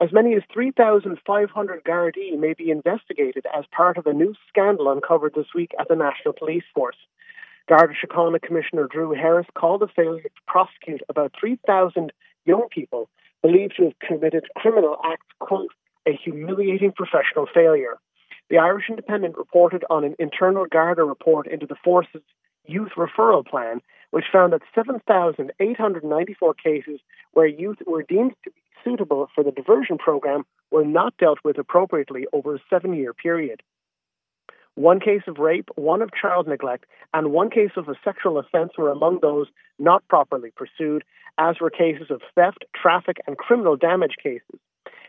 As 0.00 0.12
many 0.12 0.34
as 0.34 0.42
3,500 0.52 1.84
Gardaí 1.84 2.38
may 2.38 2.54
be 2.54 2.70
investigated 2.70 3.46
as 3.56 3.64
part 3.70 3.98
of 3.98 4.06
a 4.06 4.12
new 4.12 4.34
scandal 4.48 4.90
uncovered 4.90 5.34
this 5.34 5.54
week 5.54 5.72
at 5.78 5.88
the 5.88 5.96
National 5.96 6.32
Police 6.32 6.64
Force. 6.74 6.96
Garda 7.68 7.94
Síochána 7.94 8.40
Commissioner 8.40 8.88
Drew 8.90 9.12
Harris 9.12 9.46
called 9.54 9.82
a 9.82 9.88
failure 9.88 10.22
to 10.22 10.42
prosecute 10.48 11.02
about 11.08 11.34
3,000 11.38 12.12
young 12.46 12.68
people 12.70 13.08
believed 13.42 13.74
to 13.76 13.84
have 13.84 13.98
committed 14.00 14.46
criminal 14.56 14.96
acts, 15.04 15.26
quote, 15.38 15.72
a 16.06 16.12
humiliating 16.12 16.92
professional 16.92 17.46
failure. 17.52 17.98
The 18.50 18.58
Irish 18.58 18.86
Independent 18.88 19.36
reported 19.36 19.84
on 19.88 20.04
an 20.04 20.16
internal 20.18 20.66
Garda 20.66 21.04
report 21.04 21.46
into 21.46 21.66
the 21.66 21.76
force's 21.84 22.22
youth 22.64 22.92
referral 22.96 23.46
plan, 23.46 23.80
which 24.10 24.24
found 24.32 24.52
that 24.52 24.62
7,894 24.74 26.54
cases 26.54 27.00
where 27.32 27.46
youth 27.46 27.78
were 27.86 28.02
deemed 28.02 28.34
to 28.44 28.50
be 28.50 28.61
suitable 28.84 29.28
for 29.34 29.44
the 29.44 29.50
diversion 29.50 29.98
program 29.98 30.44
were 30.70 30.84
not 30.84 31.16
dealt 31.18 31.38
with 31.44 31.58
appropriately 31.58 32.26
over 32.32 32.54
a 32.54 32.62
seven 32.70 32.94
year 32.94 33.12
period. 33.12 33.62
One 34.74 35.00
case 35.00 35.22
of 35.28 35.38
rape, 35.38 35.68
one 35.74 36.00
of 36.00 36.10
child 36.14 36.48
neglect, 36.48 36.86
and 37.12 37.30
one 37.30 37.50
case 37.50 37.72
of 37.76 37.88
a 37.88 37.94
sexual 38.02 38.38
offence 38.38 38.72
were 38.78 38.90
among 38.90 39.18
those 39.20 39.46
not 39.78 40.06
properly 40.08 40.50
pursued, 40.56 41.04
as 41.36 41.56
were 41.60 41.68
cases 41.68 42.10
of 42.10 42.22
theft, 42.34 42.64
traffic, 42.74 43.18
and 43.26 43.36
criminal 43.36 43.76
damage 43.76 44.16
cases. 44.22 44.60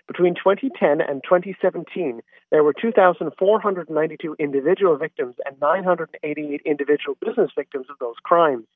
Between 0.07 0.35
2010 0.35 0.99
and 0.99 1.23
2017, 1.23 2.21
there 2.51 2.63
were 2.63 2.73
2,492 2.73 4.35
individual 4.37 4.97
victims 4.97 5.35
and 5.45 5.59
988 5.61 6.61
individual 6.65 7.17
business 7.25 7.51
victims 7.55 7.85
of 7.89 7.97
those 7.99 8.15
crimes. 8.21 8.67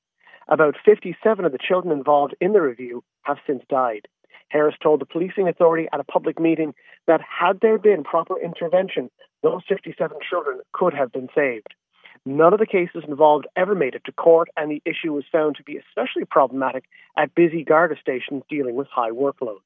About 0.48 0.76
57 0.86 1.44
of 1.44 1.52
the 1.52 1.58
children 1.58 1.92
involved 1.92 2.34
in 2.40 2.54
the 2.54 2.62
review 2.62 3.04
have 3.24 3.38
since 3.46 3.62
died. 3.70 4.08
Harris 4.50 4.76
told 4.82 5.02
the 5.02 5.06
policing 5.06 5.48
authority 5.48 5.88
at 5.92 6.00
a 6.00 6.04
public 6.04 6.40
meeting 6.40 6.74
that 7.06 7.22
had 7.22 7.60
there 7.62 7.78
been 7.78 8.04
proper 8.04 8.40
intervention, 8.40 9.10
those 9.44 9.62
57 9.68 10.18
children 10.28 10.60
could 10.74 10.94
have 10.94 11.12
been 11.12 11.30
saved. 11.36 11.74
None 12.26 12.54
of 12.54 12.60
the 12.60 12.66
cases 12.66 13.04
involved 13.08 13.48
ever 13.56 13.76
made 13.76 13.96
it 13.96 14.04
to 14.06 14.12
court, 14.12 14.50
and 14.58 14.70
the 14.70 14.82
issue 14.86 15.14
was 15.14 15.26
found 15.32 15.56
to 15.56 15.64
be 15.64 15.78
especially 15.78 16.26
problematic 16.26 16.86
at 17.16 17.36
busy 17.36 17.64
Garda 17.64 17.96
stations 18.00 18.44
dealing 18.50 18.76
with 18.76 18.88
high 18.88 19.12
workloads. 19.12 19.62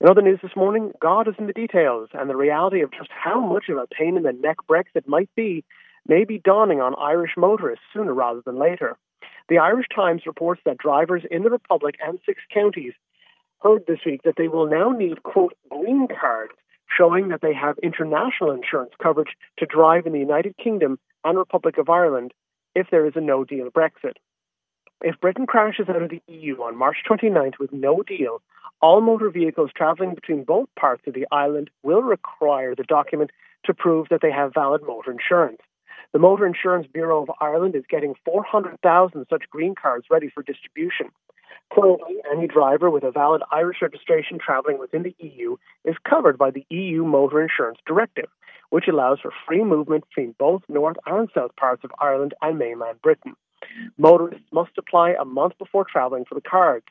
In 0.00 0.08
other 0.08 0.22
news 0.22 0.40
this 0.42 0.56
morning, 0.56 0.92
God 1.00 1.28
is 1.28 1.34
in 1.38 1.46
the 1.46 1.52
details, 1.52 2.10
and 2.12 2.28
the 2.28 2.36
reality 2.36 2.82
of 2.82 2.92
just 2.92 3.10
how 3.10 3.40
much 3.40 3.68
of 3.68 3.78
a 3.78 3.86
pain 3.86 4.16
in 4.16 4.22
the 4.22 4.32
neck 4.32 4.58
Brexit 4.68 5.06
might 5.06 5.30
be 5.34 5.64
may 6.06 6.24
be 6.24 6.38
dawning 6.38 6.80
on 6.80 6.94
Irish 6.96 7.32
motorists 7.36 7.84
sooner 7.92 8.12
rather 8.12 8.42
than 8.44 8.58
later. 8.58 8.96
The 9.48 9.58
Irish 9.58 9.86
Times 9.94 10.22
reports 10.26 10.60
that 10.64 10.78
drivers 10.78 11.22
in 11.30 11.42
the 11.42 11.50
Republic 11.50 11.96
and 12.04 12.18
six 12.26 12.40
counties 12.52 12.92
heard 13.64 13.84
this 13.86 14.00
week 14.04 14.22
that 14.24 14.34
they 14.36 14.48
will 14.48 14.68
now 14.68 14.90
need, 14.90 15.22
quote, 15.22 15.54
green 15.70 16.06
cards 16.06 16.52
showing 16.96 17.28
that 17.28 17.40
they 17.40 17.54
have 17.54 17.78
international 17.82 18.50
insurance 18.50 18.92
coverage 19.02 19.34
to 19.58 19.66
drive 19.66 20.06
in 20.06 20.12
the 20.12 20.18
United 20.18 20.56
Kingdom 20.56 20.98
and 21.24 21.38
Republic 21.38 21.78
of 21.78 21.88
Ireland 21.88 22.32
if 22.74 22.88
there 22.90 23.06
is 23.06 23.14
a 23.16 23.20
no 23.20 23.44
deal 23.44 23.70
Brexit. 23.70 24.14
If 25.00 25.20
Britain 25.20 25.46
crashes 25.46 25.88
out 25.88 26.02
of 26.02 26.10
the 26.10 26.22
EU 26.28 26.62
on 26.62 26.76
March 26.76 26.98
29th 27.08 27.58
with 27.58 27.72
no 27.72 28.02
deal, 28.02 28.42
all 28.80 29.00
motor 29.00 29.30
vehicles 29.30 29.70
travelling 29.74 30.14
between 30.14 30.44
both 30.44 30.68
parts 30.78 31.02
of 31.06 31.14
the 31.14 31.26
island 31.32 31.70
will 31.82 32.02
require 32.02 32.74
the 32.74 32.84
document 32.84 33.30
to 33.64 33.74
prove 33.74 34.08
that 34.10 34.20
they 34.20 34.30
have 34.30 34.54
valid 34.54 34.82
motor 34.86 35.10
insurance. 35.10 35.60
The 36.12 36.18
Motor 36.18 36.46
Insurance 36.46 36.86
Bureau 36.92 37.22
of 37.22 37.30
Ireland 37.40 37.74
is 37.74 37.84
getting 37.88 38.14
400,000 38.24 39.26
such 39.28 39.50
green 39.50 39.74
cards 39.74 40.06
ready 40.10 40.28
for 40.28 40.42
distribution. 40.42 41.10
Currently, 41.72 42.16
any 42.30 42.46
driver 42.46 42.90
with 42.90 43.04
a 43.04 43.10
valid 43.10 43.42
Irish 43.50 43.78
registration 43.82 44.38
travelling 44.38 44.78
within 44.78 45.02
the 45.02 45.16
EU 45.18 45.56
is 45.84 45.96
covered 46.08 46.38
by 46.38 46.50
the 46.50 46.64
EU 46.70 47.04
Motor 47.04 47.42
Insurance 47.42 47.78
Directive, 47.86 48.28
which 48.70 48.88
allows 48.88 49.20
for 49.20 49.32
free 49.46 49.64
movement 49.64 50.04
between 50.08 50.34
both 50.38 50.62
north 50.68 50.96
and 51.06 51.28
south 51.34 51.56
parts 51.56 51.84
of 51.84 51.90
Ireland 52.00 52.34
and 52.42 52.58
mainland 52.58 53.02
Britain. 53.02 53.34
Motorists 53.98 54.46
must 54.52 54.78
apply 54.78 55.14
a 55.18 55.24
month 55.24 55.54
before 55.58 55.84
travelling 55.84 56.24
for 56.24 56.34
the 56.34 56.40
cards. 56.40 56.86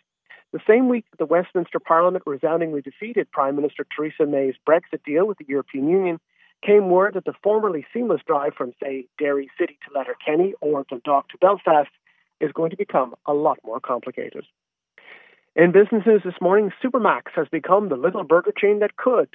The 0.52 0.62
same 0.68 0.88
week 0.88 1.06
that 1.12 1.18
the 1.18 1.26
Westminster 1.26 1.80
Parliament 1.80 2.24
resoundingly 2.28 2.82
defeated 2.82 3.32
Prime 3.32 3.56
Minister 3.56 3.86
Theresa 3.96 4.26
May's 4.26 4.56
Brexit 4.68 5.04
deal 5.06 5.26
with 5.26 5.38
the 5.40 5.46
European 5.48 5.90
Union, 5.90 6.20
came 6.66 6.90
word 6.90 7.16
that 7.16 7.26
the 7.26 7.34
formerly 7.44 7.86
seamless 7.94 8.22
drive 8.26 8.54
from, 8.54 8.74
say, 8.82 9.08
Derry 9.18 9.50
City 9.60 9.78
to 9.86 9.98
Letterkenny 9.98 10.54
or 10.62 10.86
Dundalk 10.90 11.30
to 11.30 11.38
Belfast 11.40 11.90
is 12.44 12.52
going 12.52 12.72
to 12.72 12.78
become 12.78 13.16
a 13.26 13.34
lot 13.34 13.58
more 13.66 13.80
complicated. 13.80 14.46
In 15.56 15.72
business 15.72 16.04
news 16.06 16.22
this 16.26 16.42
morning, 16.42 16.72
Supermac's 16.84 17.32
has 17.36 17.48
become 17.52 17.90
the 17.90 17.96
little 17.96 18.24
burger 18.24 18.54
chain 18.56 18.80
that 18.80 18.96
could, 18.96 19.30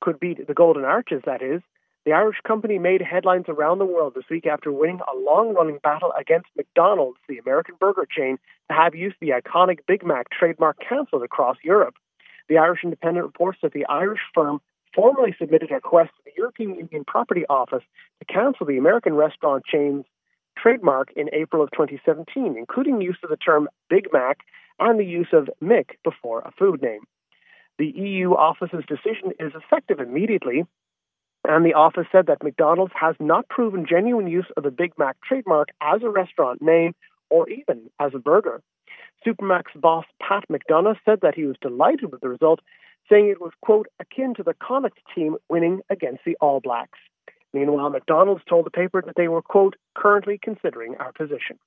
could 0.00 0.20
beat 0.20 0.46
the 0.46 0.54
Golden 0.54 0.84
Arches, 0.84 1.22
that 1.24 1.42
is. 1.42 1.62
The 2.04 2.12
Irish 2.12 2.38
company 2.46 2.78
made 2.78 3.00
headlines 3.00 3.46
around 3.48 3.78
the 3.78 3.86
world 3.86 4.14
this 4.14 4.28
week 4.30 4.46
after 4.46 4.72
winning 4.72 5.00
a 5.00 5.16
long 5.16 5.54
running 5.54 5.78
battle 5.82 6.12
against 6.18 6.48
McDonald's, 6.56 7.18
the 7.28 7.38
American 7.38 7.76
burger 7.78 8.06
chain, 8.10 8.38
to 8.68 8.76
have 8.76 8.94
used 8.94 9.16
the 9.20 9.30
iconic 9.30 9.78
Big 9.86 10.04
Mac 10.04 10.26
trademark 10.30 10.78
cancelled 10.86 11.22
across 11.22 11.56
Europe. 11.62 11.94
The 12.48 12.58
Irish 12.58 12.80
Independent 12.84 13.24
reports 13.24 13.58
that 13.62 13.72
the 13.72 13.86
Irish 13.86 14.20
firm 14.34 14.60
formally 14.94 15.34
submitted 15.38 15.70
a 15.70 15.76
request 15.76 16.10
to 16.16 16.22
the 16.24 16.32
European 16.36 16.74
Union 16.74 17.04
Property 17.06 17.44
Office 17.48 17.84
to 18.18 18.24
cancel 18.26 18.66
the 18.66 18.78
American 18.78 19.14
restaurant 19.14 19.64
chain's 19.64 20.04
trademark 20.56 21.12
in 21.16 21.28
April 21.32 21.62
of 21.62 21.70
2017, 21.72 22.56
including 22.56 23.00
use 23.00 23.18
of 23.22 23.30
the 23.30 23.36
term 23.36 23.68
Big 23.88 24.06
Mac 24.12 24.38
and 24.78 24.98
the 24.98 25.04
use 25.04 25.28
of 25.32 25.48
Mick 25.62 25.90
before 26.04 26.40
a 26.40 26.52
food 26.58 26.82
name. 26.82 27.02
The 27.78 27.86
EU 27.86 28.32
office's 28.32 28.84
decision 28.86 29.32
is 29.40 29.52
effective 29.54 30.00
immediately, 30.00 30.64
and 31.44 31.64
the 31.64 31.74
office 31.74 32.06
said 32.12 32.26
that 32.26 32.42
McDonald's 32.42 32.92
has 32.94 33.16
not 33.18 33.48
proven 33.48 33.86
genuine 33.88 34.28
use 34.28 34.46
of 34.56 34.62
the 34.62 34.70
Big 34.70 34.92
Mac 34.98 35.16
trademark 35.26 35.68
as 35.80 36.02
a 36.02 36.10
restaurant 36.10 36.62
name 36.62 36.94
or 37.30 37.48
even 37.48 37.90
as 37.98 38.12
a 38.14 38.18
burger. 38.18 38.62
Supermac's 39.26 39.72
boss 39.74 40.04
Pat 40.20 40.44
McDonough 40.50 40.98
said 41.04 41.20
that 41.22 41.34
he 41.34 41.44
was 41.44 41.56
delighted 41.60 42.12
with 42.12 42.20
the 42.20 42.28
result, 42.28 42.60
saying 43.10 43.28
it 43.28 43.40
was, 43.40 43.52
quote, 43.62 43.86
akin 44.00 44.34
to 44.34 44.42
the 44.42 44.54
Connacht 44.54 44.98
team 45.14 45.36
winning 45.48 45.80
against 45.90 46.22
the 46.24 46.36
All 46.40 46.60
Blacks. 46.60 46.98
Meanwhile, 47.52 47.90
McDonald's 47.90 48.44
told 48.48 48.66
the 48.66 48.70
paper 48.70 49.02
that 49.02 49.16
they 49.16 49.28
were, 49.28 49.42
quote, 49.42 49.76
currently 49.94 50.38
considering 50.42 50.96
our 50.98 51.12
position. 51.12 51.58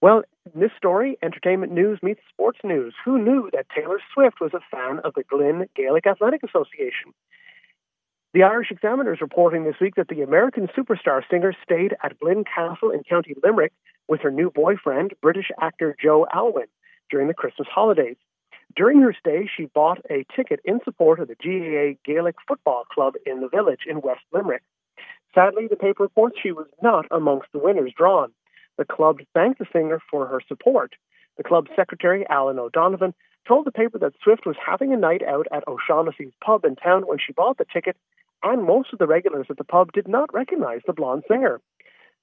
Well, 0.00 0.22
in 0.52 0.60
this 0.60 0.72
story, 0.76 1.16
entertainment 1.22 1.72
news 1.72 1.98
meets 2.02 2.20
sports 2.28 2.58
news. 2.62 2.94
Who 3.04 3.18
knew 3.18 3.50
that 3.52 3.66
Taylor 3.74 3.98
Swift 4.12 4.40
was 4.40 4.52
a 4.52 4.60
fan 4.70 5.00
of 5.00 5.14
the 5.14 5.22
Glin 5.22 5.66
Gaelic 5.74 6.06
Athletic 6.06 6.42
Association? 6.42 7.14
The 8.34 8.42
Irish 8.42 8.70
Examiner 8.70 9.14
is 9.14 9.20
reporting 9.20 9.64
this 9.64 9.80
week 9.80 9.94
that 9.94 10.08
the 10.08 10.22
American 10.22 10.68
superstar 10.76 11.22
singer 11.30 11.54
stayed 11.62 11.94
at 12.02 12.18
Glin 12.18 12.44
Castle 12.44 12.90
in 12.90 13.04
County 13.04 13.34
Limerick 13.42 13.72
with 14.08 14.20
her 14.22 14.30
new 14.30 14.50
boyfriend, 14.50 15.14
British 15.22 15.50
actor 15.60 15.96
Joe 16.02 16.26
Alwyn, 16.34 16.66
during 17.10 17.28
the 17.28 17.34
Christmas 17.34 17.68
holidays. 17.72 18.16
During 18.76 19.00
her 19.02 19.14
stay, 19.18 19.48
she 19.56 19.66
bought 19.66 20.00
a 20.10 20.26
ticket 20.34 20.60
in 20.64 20.80
support 20.84 21.20
of 21.20 21.28
the 21.28 21.36
GAA 21.36 21.98
Gaelic 22.04 22.36
Football 22.46 22.84
Club 22.92 23.14
in 23.24 23.40
the 23.40 23.48
village 23.48 23.86
in 23.86 24.00
West 24.00 24.24
Limerick. 24.32 24.62
Sadly, 25.34 25.68
the 25.68 25.76
paper 25.76 26.02
reports 26.02 26.38
she 26.42 26.50
was 26.50 26.66
not 26.82 27.06
amongst 27.10 27.52
the 27.52 27.58
winners 27.58 27.92
drawn. 27.96 28.32
The 28.76 28.84
club 28.84 29.18
thanked 29.32 29.60
the 29.60 29.66
singer 29.72 30.00
for 30.10 30.26
her 30.26 30.40
support. 30.48 30.94
The 31.36 31.44
club's 31.44 31.70
secretary, 31.76 32.26
Alan 32.28 32.58
O'Donovan, 32.58 33.14
told 33.46 33.66
the 33.66 33.72
paper 33.72 33.98
that 33.98 34.14
Swift 34.22 34.46
was 34.46 34.56
having 34.64 34.92
a 34.92 34.96
night 34.96 35.22
out 35.22 35.46
at 35.52 35.66
O'Shaughnessy's 35.68 36.32
pub 36.44 36.64
in 36.64 36.76
town 36.76 37.06
when 37.06 37.18
she 37.18 37.32
bought 37.32 37.58
the 37.58 37.66
ticket, 37.72 37.96
and 38.42 38.64
most 38.64 38.92
of 38.92 38.98
the 38.98 39.06
regulars 39.06 39.46
at 39.50 39.56
the 39.56 39.64
pub 39.64 39.92
did 39.92 40.08
not 40.08 40.32
recognize 40.34 40.80
the 40.86 40.92
blonde 40.92 41.24
singer. 41.28 41.60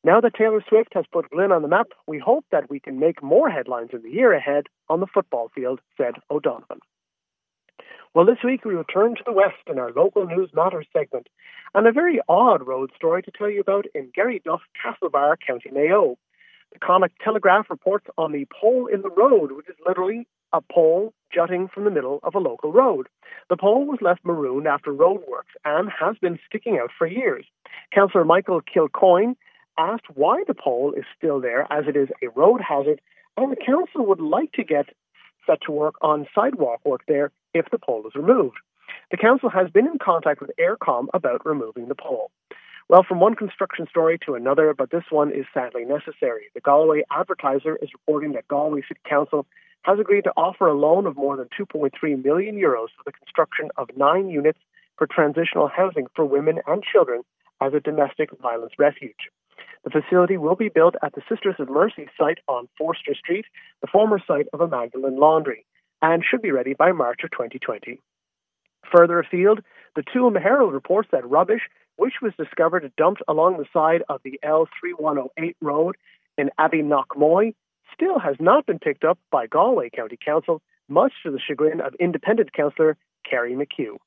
Now 0.04 0.20
that 0.22 0.34
Taylor 0.34 0.64
Swift 0.68 0.94
has 0.96 1.06
put 1.12 1.30
Glin 1.30 1.52
on 1.52 1.62
the 1.62 1.68
map, 1.68 1.90
we 2.08 2.18
hope 2.18 2.46
that 2.52 2.72
we 2.72 2.80
can 2.80 3.00
make 3.00 3.22
more 3.22 3.52
headlines 3.52 3.92
in 3.94 4.02
the 4.02 4.10
year 4.10 4.34
ahead 4.34 4.66
on 4.90 5.00
the 5.00 5.06
football 5.06 5.52
field, 5.54 5.80
said 5.96 6.16
O'Donovan. 6.32 6.80
Well, 8.16 8.26
this 8.26 8.44
week 8.44 8.66
we 8.66 8.74
return 8.74 9.16
to 9.16 9.24
the 9.24 9.32
West 9.32 9.62
in 9.68 9.78
our 9.78 9.92
local 9.92 10.26
news 10.26 10.50
matters 10.56 10.88
segment, 10.92 11.28
and 11.76 11.88
a 11.88 11.92
very 11.92 12.20
odd 12.28 12.66
road 12.66 12.92
story 12.96 13.22
to 13.22 13.32
tell 13.32 13.50
you 13.50 13.62
about 13.62 13.86
in 13.94 14.12
Garryduff, 14.18 14.62
Castlebar, 14.84 15.38
County 15.46 15.70
Mayo. 15.72 16.18
The 16.74 16.80
Connacht 16.80 17.22
Telegraph 17.24 17.70
reports 17.70 18.08
on 18.18 18.32
the 18.32 18.48
pole 18.60 18.88
in 18.88 19.04
the 19.04 19.10
road, 19.10 19.52
which 19.52 19.70
is 19.70 19.76
literally 19.86 20.28
a 20.52 20.62
pole 20.62 21.14
jutting 21.34 21.68
from 21.68 21.86
the 21.86 21.92
middle 21.92 22.20
of 22.24 22.34
a 22.34 22.40
local 22.40 22.74
road. 22.74 23.08
The 23.50 23.56
pole 23.56 23.86
was 23.86 24.00
left 24.02 24.26
maroon 24.26 24.68
after 24.68 24.92
roadworks 24.92 25.56
and 25.64 25.90
has 25.98 26.18
been 26.18 26.40
sticking 26.48 26.80
out 26.82 26.90
for 26.98 27.08
years. 27.08 27.46
Councillor 27.94 28.26
Michael 28.26 28.62
Kilcoyne 28.62 29.36
asked 29.82 30.06
why 30.14 30.44
the 30.48 30.54
pole 30.54 30.94
is 30.94 31.06
still 31.18 31.42
there, 31.42 31.66
as 31.72 31.86
it 31.88 31.96
is 31.96 32.10
a 32.22 32.30
road 32.30 32.62
hazard, 32.62 33.02
and 33.38 33.52
the 33.52 33.66
council 33.66 34.06
would 34.06 34.22
like 34.22 34.52
to 34.54 34.64
get 34.64 34.88
set 35.48 35.60
to 35.66 35.72
work 35.72 35.96
on 36.02 36.28
sidewalk 36.36 36.82
work 36.86 37.02
there 37.08 37.32
if 37.54 37.66
the 37.72 37.80
pole 37.80 38.06
is 38.06 38.16
removed. 38.16 38.58
The 39.10 39.18
council 39.18 39.50
has 39.50 39.70
been 39.70 39.88
in 39.88 39.98
contact 39.98 40.40
with 40.42 40.52
Eircom 40.60 41.08
about 41.14 41.46
removing 41.46 41.88
the 41.88 41.96
pole. 41.96 42.32
Well, 42.90 43.06
from 43.08 43.20
one 43.20 43.36
construction 43.36 43.88
story 43.90 44.20
to 44.26 44.36
another, 44.36 44.74
but 44.78 44.92
this 44.92 45.06
one 45.10 45.32
is 45.32 45.46
sadly 45.54 45.86
necessary. 45.86 46.50
The 46.54 46.62
Galway 46.62 47.04
Advertiser 47.10 47.78
is 47.82 47.90
reporting 47.94 48.34
that 48.34 48.48
Galway 48.48 48.82
City 48.88 49.00
Council 49.10 49.46
has 49.84 49.98
agreed 50.00 50.26
to 50.26 50.34
offer 50.38 50.68
a 50.68 50.78
loan 50.78 51.08
of 51.08 51.16
more 51.16 51.38
than 51.38 51.48
2.3 51.60 52.24
million 52.24 52.56
euros 52.56 52.90
for 52.96 53.04
the 53.06 53.12
construction 53.14 53.70
of 53.78 53.90
nine 53.96 54.30
units 54.30 54.60
for 54.98 55.08
transitional 55.08 55.68
housing 55.68 56.08
for 56.16 56.26
women 56.26 56.60
and 56.68 56.84
children 56.84 57.22
as 57.62 57.74
a 57.74 57.80
domestic 57.80 58.30
violence 58.42 58.74
refuge. 58.78 59.30
The 59.84 59.90
facility 59.90 60.38
will 60.38 60.56
be 60.56 60.70
built 60.70 60.96
at 61.02 61.14
the 61.16 61.24
Sisters 61.28 61.56
of 61.58 61.70
Mercy 61.70 62.08
site 62.18 62.38
on 62.48 62.70
Forster 62.78 63.16
Street, 63.16 63.46
the 63.82 63.88
former 63.88 64.20
site 64.20 64.48
of 64.54 64.62
a 64.62 64.68
Magdalen 64.68 65.18
laundry, 65.18 65.66
and 66.02 66.24
should 66.24 66.42
be 66.42 66.52
ready 66.52 66.74
by 66.74 66.92
March 66.92 67.22
of 67.24 67.32
2020. 67.32 68.00
Further 68.96 69.20
afield, 69.20 69.62
the 69.96 70.04
Tuam 70.04 70.40
Herald 70.40 70.74
reports 70.74 71.10
that 71.12 71.28
rubbish, 71.28 71.62
which 71.96 72.16
was 72.22 72.34
discovered 72.38 72.92
dumped 72.96 73.22
along 73.28 73.58
the 73.58 73.66
side 73.74 74.04
of 74.08 74.22
the 74.24 74.40
L3108 74.44 75.56
road 75.62 75.96
in 76.38 76.50
Abbeyknockmoy, 76.60 77.54
still 77.94 78.20
has 78.20 78.36
not 78.40 78.66
been 78.66 78.80
picked 78.80 79.04
up 79.04 79.18
by 79.32 79.48
Galway 79.48 79.90
County 79.90 80.18
Council, 80.24 80.62
much 80.88 81.14
to 81.24 81.32
the 81.32 81.40
chagrin 81.40 81.82
of 81.82 81.96
independent 82.00 82.54
councillor 82.54 82.98
Karey 83.30 83.56
McHugh. 83.56 83.98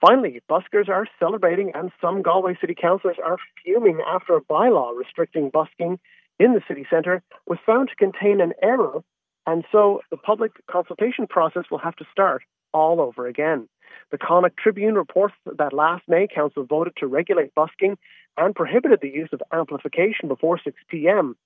Finally, 0.00 0.40
buskers 0.48 0.88
are 0.88 1.06
celebrating, 1.18 1.72
and 1.74 1.92
some 2.00 2.22
Galway 2.22 2.56
City 2.60 2.74
councillors 2.74 3.18
are 3.22 3.36
fuming 3.62 4.00
after 4.06 4.34
a 4.34 4.40
bylaw 4.40 4.96
restricting 4.96 5.50
busking 5.50 5.98
in 6.38 6.54
the 6.54 6.62
city 6.66 6.86
centre 6.88 7.22
was 7.46 7.58
found 7.66 7.90
to 7.90 7.94
contain 7.96 8.40
an 8.40 8.54
error, 8.62 9.02
and 9.46 9.64
so 9.70 10.00
the 10.10 10.16
public 10.16 10.52
consultation 10.70 11.26
process 11.26 11.64
will 11.70 11.78
have 11.78 11.96
to 11.96 12.06
start 12.10 12.42
all 12.72 13.00
over 13.00 13.26
again. 13.26 13.68
The 14.10 14.18
Connacht 14.18 14.56
Tribune 14.56 14.94
reports 14.94 15.34
that 15.44 15.74
last 15.74 16.04
May, 16.08 16.26
Council 16.34 16.64
voted 16.64 16.94
to 16.96 17.06
regulate 17.06 17.54
busking 17.54 17.98
and 18.38 18.54
prohibited 18.54 19.00
the 19.02 19.10
use 19.10 19.28
of 19.32 19.42
amplification 19.52 20.28
before 20.28 20.58
6 20.62 20.76
p.m. 20.88 21.36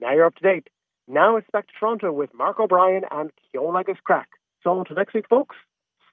Now 0.00 0.12
you're 0.12 0.26
up 0.26 0.34
to 0.34 0.42
date. 0.42 0.66
Now 1.06 1.36
it's 1.36 1.46
back 1.52 1.68
to 1.68 1.72
Toronto 1.78 2.10
with 2.12 2.34
Mark 2.34 2.58
O'Brien 2.58 3.04
and 3.10 3.30
Ceol 3.54 3.78
agus 3.78 3.98
Craic. 4.08 4.24
So 4.62 4.78
until 4.78 4.96
next 4.96 5.12
week, 5.14 5.28
folks, 5.28 5.56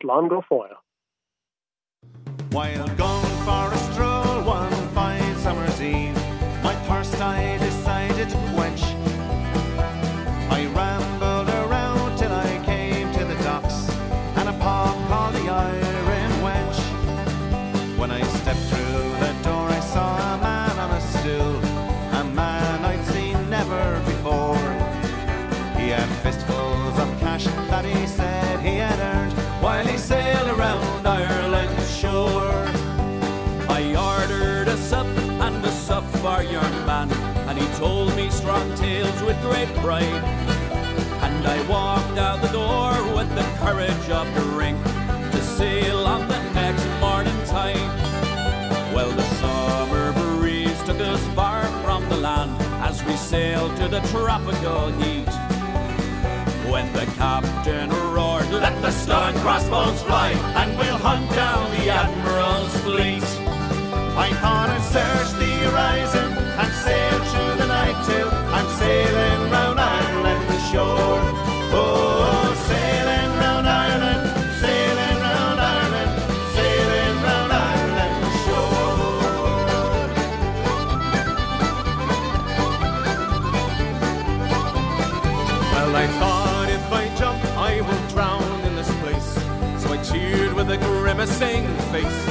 Slán 0.03 0.29
go 0.29 0.43
foil. 0.47 0.75
While 2.51 2.87
going 2.95 3.10
strong 38.51 39.25
with 39.25 39.41
great 39.41 39.69
pride. 39.75 40.23
And 41.23 41.47
I 41.47 41.65
walked 41.69 42.17
out 42.17 42.41
the 42.41 42.49
door 42.49 42.91
with 43.15 43.29
the 43.35 43.45
courage 43.63 44.09
of 44.09 44.27
ring 44.57 44.77
to 45.31 45.41
sail 45.41 45.99
on 45.99 46.27
the 46.27 46.39
next 46.53 46.85
morning 46.99 47.39
time. 47.45 47.89
Well, 48.93 49.11
the 49.11 49.23
summer 49.39 50.11
breeze 50.39 50.81
took 50.83 50.99
us 50.99 51.25
far 51.27 51.63
from 51.83 52.07
the 52.09 52.17
land 52.17 52.51
as 52.83 53.01
we 53.05 53.15
sailed 53.15 53.77
to 53.77 53.87
the 53.87 54.01
tropical 54.11 54.91
heat. 54.99 55.31
When 56.69 56.91
the 56.93 57.05
captain 57.17 57.89
roared, 58.13 58.49
Let 58.51 58.81
the 58.81 58.91
stun 58.91 59.33
crossbows 59.39 60.03
fly, 60.03 60.31
and 60.59 60.77
we'll 60.77 60.97
hunt 60.97 61.29
down 61.31 61.71
the 61.71 61.89
admiral's 61.89 62.75
fleet. 62.81 63.23
I 64.25 64.29
thought 64.41 64.69
I'd 64.69 64.83
search 64.95 65.39
the 65.39 65.51
horizon 65.69 66.30
sailing 68.81 69.41
round 69.51 69.79
Ireland's 69.79 70.61
shore. 70.69 71.19
Oh, 71.73 72.53
sailing 72.69 73.31
round 73.41 73.67
Ireland, 73.67 74.23
sailing 74.63 75.17
round 75.27 75.59
Ireland, 75.77 76.13
sailing 76.55 77.15
round 77.27 77.51
Ireland's 77.69 78.35
shore. 78.45 79.21
Well, 85.73 85.93
I 86.03 86.07
thought 86.19 86.69
if 86.79 86.85
I 87.01 87.03
jump, 87.19 87.41
I 87.69 87.81
will 87.87 88.03
drown 88.13 88.61
in 88.67 88.73
this 88.75 88.91
place. 89.01 89.31
So 89.81 89.93
I 89.93 89.97
cheered 90.09 90.53
with 90.53 90.69
a 90.71 90.77
grimacing 90.77 91.67
face. 91.93 92.21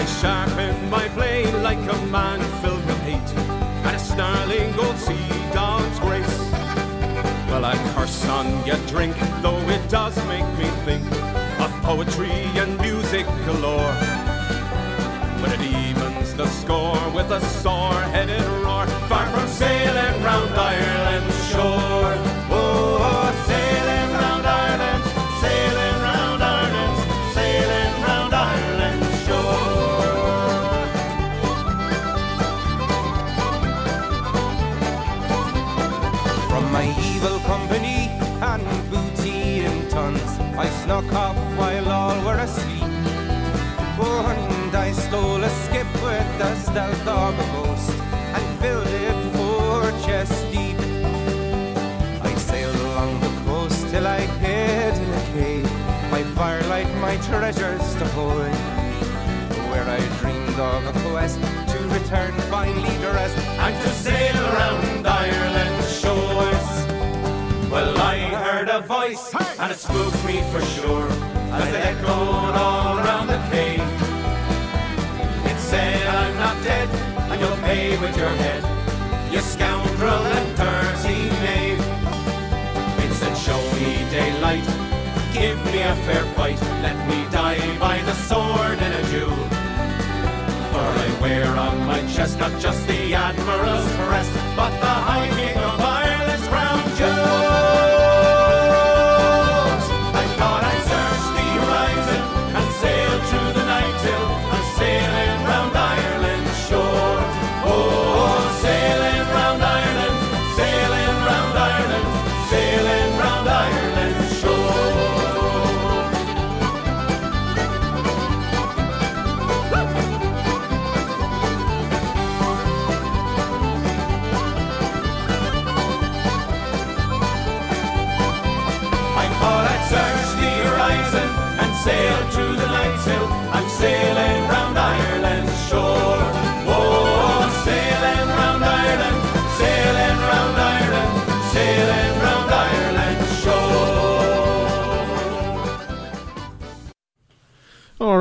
I 0.00 0.04
sharpened 0.20 0.90
my 0.90 1.08
blade 1.16 1.54
like 1.68 1.78
a 1.78 1.98
man 2.06 2.40
filled 2.60 2.84
with 2.86 3.00
hate, 3.08 3.32
snarling 4.08 4.74
gold 4.74 4.96
sea 4.96 5.28
dog's 5.52 5.98
grace. 6.00 6.38
Well, 7.50 7.64
I 7.64 7.74
curse 7.94 8.26
on 8.28 8.46
your 8.66 8.80
drink, 8.86 9.14
though 9.42 9.60
it 9.68 9.88
does 9.90 10.16
make 10.26 10.48
me 10.58 10.66
think 10.86 11.04
of 11.60 11.70
poetry 11.82 12.30
and 12.60 12.80
music 12.80 13.26
galore. 13.44 13.94
But 15.40 15.52
it 15.52 15.60
evens 15.60 16.34
the 16.34 16.46
score 16.46 17.00
with 17.14 17.30
a 17.30 17.40
sore-headed 17.62 18.47
with 46.86 47.04
the 47.04 47.10
of 47.10 47.34
a 47.38 47.46
ghost 47.52 47.90
and 48.36 48.60
filled 48.60 48.86
it 48.86 49.16
four 49.34 49.82
chests 50.06 50.42
deep. 50.44 50.78
I 52.22 52.32
sailed 52.36 52.76
along 52.76 53.20
the 53.20 53.32
coast 53.46 53.88
till 53.90 54.06
I 54.06 54.20
hid 54.20 54.94
in 54.94 55.12
a 55.12 55.24
cave, 55.32 55.70
by 56.10 56.22
firelight 56.36 56.92
my 56.96 57.16
treasures 57.28 57.94
to 57.96 58.06
hold. 58.14 58.54
Where 59.70 59.86
I 59.88 60.00
dreamed 60.20 60.58
of 60.58 60.86
a 60.86 60.92
quest 61.10 61.40
to 61.72 61.78
return 61.88 62.32
finally 62.48 62.94
to 63.02 63.08
rest 63.08 63.36
and 63.38 63.74
to 63.82 63.90
sail 63.90 64.36
around 64.46 65.06
Ireland's 65.06 66.00
shores. 66.00 66.68
Well, 67.72 67.98
I 67.98 68.18
heard 68.44 68.68
a 68.68 68.80
voice, 68.82 69.34
and 69.58 69.72
it 69.72 69.78
spooked 69.78 70.24
me 70.24 70.42
for 70.52 70.62
sure, 70.76 71.08
as 71.58 71.68
it 71.74 71.84
echoed 71.90 72.54
all 72.64 72.98
around 72.98 73.26
the 73.26 73.38
cave. 73.50 73.77
You'll 77.38 77.56
pay 77.58 77.98
with 77.98 78.16
your 78.16 78.34
head, 78.42 78.62
you 79.32 79.40
scoundrel 79.40 80.22
and 80.36 80.56
dirty 80.56 81.30
knave. 81.42 81.80
It 83.04 83.12
said, 83.14 83.34
show 83.36 83.60
me 83.76 84.04
daylight, 84.10 84.66
give 85.32 85.58
me 85.66 85.82
a 85.82 85.94
fair 86.06 86.24
fight, 86.34 86.60
let 86.82 86.98
me 87.08 87.26
die 87.30 87.78
by 87.78 88.02
the 88.02 88.14
sword 88.14 88.78
in 88.78 88.92
a 88.92 89.02
duel. 89.10 89.44
For 90.72 90.86
I 91.04 91.18
wear 91.20 91.46
on 91.46 91.86
my 91.86 92.00
chest 92.12 92.38
not 92.38 92.58
just 92.60 92.86
the 92.86 93.14
Admiral's 93.14 93.90
crest, 93.96 94.34
but 94.56 94.70
the 94.80 94.94
High 95.08 95.28
King 95.36 95.67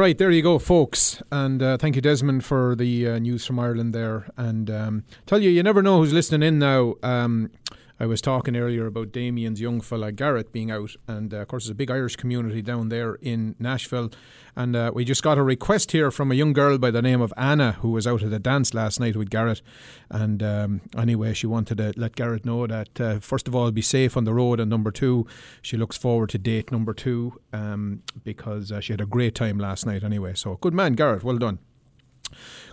right, 0.08 0.17
there 0.17 0.32
you 0.32 0.41
go, 0.41 0.58
folks. 0.58 1.22
And 1.34 1.62
uh, 1.62 1.76
thank 1.76 1.98
you, 1.98 2.02
Desmond, 2.02 2.46
for 2.46 2.78
the 2.78 3.10
uh, 3.10 3.20
news 3.20 3.46
from 3.46 3.60
Ireland 3.60 3.93
there. 3.93 4.30
And 4.38 4.70
um, 4.70 5.04
tell 5.26 5.41
you, 5.41 5.50
you 5.50 5.62
never 5.62 5.82
know 5.82 5.98
who's 5.98 6.13
listening 6.13 6.48
in 6.48 6.60
now. 6.60 6.96
Um, 7.04 7.52
I 7.99 8.05
was 8.05 8.21
talking 8.21 8.55
earlier 8.55 8.86
about 8.86 9.12
Damien's 9.12 9.60
young 9.60 9.81
fella 9.81 10.12
Garrett 10.12 10.51
being 10.51 10.69
out, 10.69 10.95
and 11.07 11.33
uh, 11.33 11.38
of 11.38 11.47
course, 11.47 11.65
there's 11.65 11.71
a 11.71 11.75
big 11.75 11.89
Irish 11.89 12.15
community 12.15 12.62
down 12.62 12.89
there 12.89 13.15
in 13.15 13.55
Nashville. 13.60 14.12
And 14.55 14.75
uh, 14.75 14.91
we 14.93 15.03
just 15.03 15.23
got 15.23 15.38
a 15.38 15.43
request 15.43 15.91
here 15.91 16.12
from 16.12 16.31
a 16.31 16.36
young 16.36 16.53
girl 16.53 16.77
by 16.77 16.91
the 16.91 17.01
name 17.01 17.21
of 17.21 17.33
Anna 17.38 17.73
who 17.73 17.89
was 17.91 18.05
out 18.05 18.23
at 18.23 18.33
a 18.33 18.39
dance 18.39 18.73
last 18.73 18.99
night 18.99 19.15
with 19.15 19.29
Garrett. 19.29 19.62
And 20.10 20.41
um, 20.43 20.81
anyway, 20.95 21.33
she 21.33 21.47
wanted 21.47 21.77
to 21.77 21.93
let 21.95 22.15
Garrett 22.15 22.45
know 22.45 22.67
that, 22.67 23.01
uh, 23.01 23.19
first 23.19 23.47
of 23.47 23.55
all, 23.55 23.71
be 23.71 23.81
safe 23.81 24.15
on 24.15 24.25
the 24.25 24.33
road, 24.33 24.60
and 24.60 24.69
number 24.69 24.91
two, 24.91 25.25
she 25.62 25.75
looks 25.75 25.97
forward 25.97 26.29
to 26.29 26.38
date 26.38 26.71
number 26.71 26.93
two 26.93 27.39
um, 27.51 28.03
because 28.23 28.71
uh, 28.71 28.79
she 28.79 28.93
had 28.93 29.01
a 29.01 29.05
great 29.05 29.33
time 29.33 29.57
last 29.57 29.86
night 29.86 30.03
anyway. 30.03 30.33
So, 30.36 30.55
good 30.55 30.73
man, 30.73 30.93
Garrett, 30.93 31.23
well 31.23 31.38
done. 31.38 31.60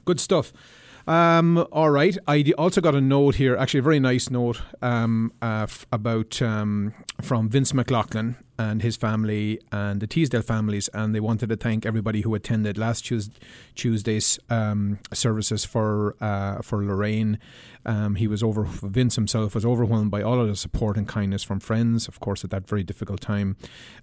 Good 0.05 0.21
stuff. 0.21 0.53
Um, 1.07 1.67
all 1.71 1.91
right. 1.91 2.17
I 2.27 2.53
also 2.57 2.81
got 2.81 2.95
a 2.95 3.01
note 3.01 3.35
here, 3.37 3.57
actually 3.57 3.81
a 3.81 3.83
very 3.83 4.01
nice 4.01 4.31
note 4.31 4.63
um, 4.81 5.33
uh, 5.43 5.65
f- 5.65 5.87
about 5.93 6.41
um, 6.41 6.95
from 7.21 7.49
Vince 7.49 7.75
McLaughlin 7.75 8.37
and 8.59 8.83
his 8.83 8.97
family 8.97 9.61
and 9.73 10.01
the 10.01 10.07
Teasdale 10.07 10.43
families, 10.43 10.89
and 10.95 11.15
they 11.15 11.21
wanted 11.21 11.49
to 11.49 11.57
thank 11.57 11.85
everybody 11.85 12.21
who 12.21 12.35
attended 12.35 12.79
last 12.79 13.05
Tues- 13.07 13.31
Tuesday's 13.75 14.39
um, 14.51 14.99
services 15.13 15.65
for 15.65 16.17
uh, 16.21 16.63
for 16.63 16.85
Lorraine. 16.85 17.39
Um, 17.87 18.15
he 18.15 18.27
was 18.27 18.43
over. 18.43 18.65
Vince 18.65 19.17
himself 19.17 19.55
was 19.55 19.65
overwhelmed 19.65 20.11
by 20.11 20.23
all 20.23 20.41
of 20.41 20.49
the 20.49 20.57
support 20.57 20.97
and 20.97 21.07
kindness 21.07 21.43
from 21.43 21.61
friends, 21.61 22.09
of 22.09 22.21
course, 22.21 22.45
at 22.45 22.51
that 22.51 22.69
very 22.69 22.83
difficult 22.83 23.21
time, 23.21 23.57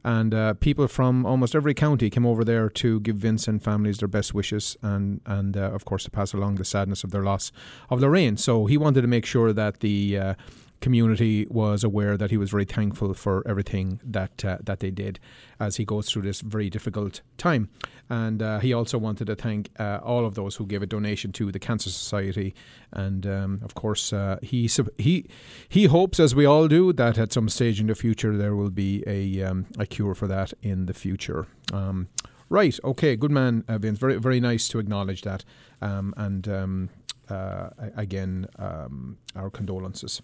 and 0.04 0.34
uh, 0.34 0.54
people 0.56 0.88
from 0.88 1.26
almost 1.26 1.56
every 1.56 1.74
county 1.74 2.10
came 2.10 2.26
over 2.26 2.44
there 2.44 2.70
to 2.70 3.00
give 3.00 3.16
Vince 3.16 3.48
and 3.48 3.64
families 3.64 3.98
their 4.00 4.08
best 4.08 4.34
wishes, 4.34 4.78
and 4.82 5.22
and 5.26 5.58
uh, 5.58 5.72
of 5.72 5.86
course 5.86 6.04
to 6.04 6.12
pass 6.12 6.34
along 6.34 6.56
the 6.56 6.66
sadness 6.66 7.04
of 7.04 7.12
their 7.12 7.24
loss 7.24 7.52
of 7.90 8.02
Lorraine. 8.02 8.38
So 8.38 8.66
he 8.66 8.78
wanted 8.78 9.02
to 9.02 9.08
make 9.08 9.26
sure 9.26 9.54
that 9.54 9.80
the 9.80 10.18
uh, 10.18 10.34
community 10.82 11.48
was 11.50 11.84
aware 11.84 12.18
that 12.18 12.32
he 12.32 12.38
was 12.38 12.50
very 12.50 12.66
thankful 12.66 13.14
for 13.14 13.48
everything 13.48 14.02
that 14.04 14.44
uh, 14.44 14.58
that 14.64 14.80
they 14.80 14.92
did 14.92 15.20
as 15.60 15.78
he 15.78 15.86
goes 15.86 16.10
through 16.10 16.24
this 16.24 16.42
very 16.42 16.70
difficult 16.70 17.22
time. 17.38 17.70
And 18.10 18.42
uh, 18.42 18.60
he 18.60 18.74
also 18.74 18.98
wanted 18.98 19.28
to 19.28 19.36
thank 19.36 19.70
uh, 19.80 20.00
all 20.04 20.26
of 20.26 20.36
those 20.36 20.56
who 20.56 20.66
gave 20.66 20.82
a 20.82 20.86
donation 20.86 21.32
to 21.34 21.52
the 21.52 21.60
Cancer 21.60 21.90
Society. 21.90 22.54
And 22.92 23.26
um, 23.26 23.60
of 23.64 23.74
course, 23.76 24.12
uh, 24.12 24.38
he 24.42 24.70
he 24.98 25.28
he 25.70 25.86
hopes, 25.86 26.20
as 26.20 26.36
we 26.36 26.46
all 26.46 26.68
do, 26.68 26.92
that 26.94 27.18
at 27.18 27.32
some 27.32 27.48
stage 27.48 27.80
in 27.80 27.88
the 27.88 27.96
future 27.96 28.36
there 28.36 28.56
will 28.56 28.72
be 28.72 29.04
a 29.08 29.44
um, 29.44 29.68
a 29.80 29.86
cure 29.86 30.16
for 30.16 30.28
that 30.28 30.54
in 30.62 30.88
the 30.88 30.94
future. 30.94 31.46
Um, 31.72 32.08
right. 32.50 32.78
Okay. 32.84 33.16
Good 33.16 33.32
man, 33.32 33.64
uh, 33.68 33.78
Vince. 33.78 34.00
Very 34.00 34.18
very 34.18 34.40
nice 34.40 34.68
to 34.70 34.80
acknowledge 34.80 35.22
that. 35.22 35.46
Um, 35.82 36.14
and 36.18 36.48
um, 36.48 36.90
uh, 37.30 37.70
again, 37.96 38.48
um, 38.60 39.18
our 39.36 39.50
condolences. 39.50 40.22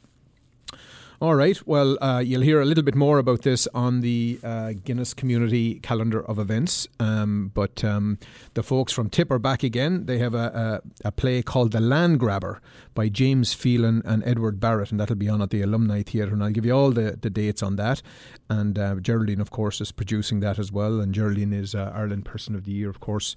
All 1.20 1.34
right. 1.34 1.60
Well, 1.66 1.98
uh, 2.00 2.20
you'll 2.20 2.44
hear 2.44 2.62
a 2.62 2.66
little 2.66 2.84
bit 2.84 2.94
more 2.94 3.18
about 3.18 3.42
this 3.42 3.68
on 3.74 4.02
the 4.02 4.40
uh, 4.44 4.74
Guinness 4.84 5.16
Community 5.16 5.80
Calendar 5.80 6.24
of 6.24 6.38
Events. 6.38 6.88
Um, 7.00 7.50
but 7.56 7.84
um, 7.84 8.20
the 8.54 8.62
folks 8.62 8.94
from 8.94 9.10
Tip 9.10 9.32
are 9.32 9.40
back 9.40 9.64
again. 9.64 10.06
They 10.06 10.20
have 10.20 10.36
a, 10.36 10.82
a, 11.04 11.08
a 11.08 11.12
play 11.12 11.42
called 11.42 11.72
The 11.72 11.80
Land 11.80 12.20
Grabber 12.20 12.62
by 12.94 13.10
James 13.10 13.52
Phelan 13.56 14.04
and 14.06 14.24
Edward 14.28 14.60
Barrett, 14.60 14.92
and 14.92 15.00
that'll 15.00 15.16
be 15.16 15.28
on 15.28 15.42
at 15.42 15.50
the 15.50 15.64
Alumni 15.64 16.04
Theatre. 16.04 16.34
And 16.34 16.44
I'll 16.44 16.52
give 16.52 16.68
you 16.68 16.74
all 16.74 16.92
the, 16.92 17.18
the 17.20 17.32
dates 17.32 17.64
on 17.64 17.78
that. 17.78 18.04
And 18.48 18.78
uh, 18.78 18.98
Geraldine, 18.98 19.42
of 19.42 19.50
course, 19.50 19.82
is 19.82 19.92
producing 19.92 20.42
that 20.42 20.60
as 20.60 20.72
well. 20.72 21.02
And 21.02 21.16
Geraldine 21.16 21.52
is 21.52 21.74
uh, 21.74 21.92
Ireland 21.96 22.26
Person 22.26 22.54
of 22.54 22.66
the 22.66 22.74
Year, 22.74 22.92
of 22.92 23.00
course 23.00 23.36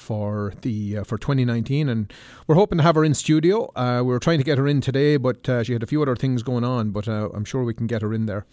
for 0.00 0.52
the 0.62 0.98
uh, 0.98 1.04
for 1.04 1.18
2019, 1.18 1.88
and 1.88 2.12
we're 2.46 2.54
hoping 2.54 2.78
to 2.78 2.84
have 2.84 2.94
her 2.94 3.04
in 3.04 3.14
studio. 3.14 3.70
Uh, 3.76 4.02
we 4.04 4.12
were 4.12 4.18
trying 4.18 4.38
to 4.38 4.44
get 4.44 4.58
her 4.58 4.66
in 4.66 4.80
today, 4.80 5.16
but 5.16 5.48
uh, 5.48 5.62
she 5.62 5.72
had 5.72 5.82
a 5.82 5.86
few 5.86 6.00
other 6.02 6.16
things 6.16 6.42
going 6.42 6.64
on. 6.64 6.90
But 6.90 7.08
uh, 7.08 7.28
I'm 7.34 7.44
sure 7.44 7.64
we 7.64 7.74
can 7.74 7.86
get 7.86 8.02
her 8.02 8.12
in 8.12 8.26
there. 8.26 8.46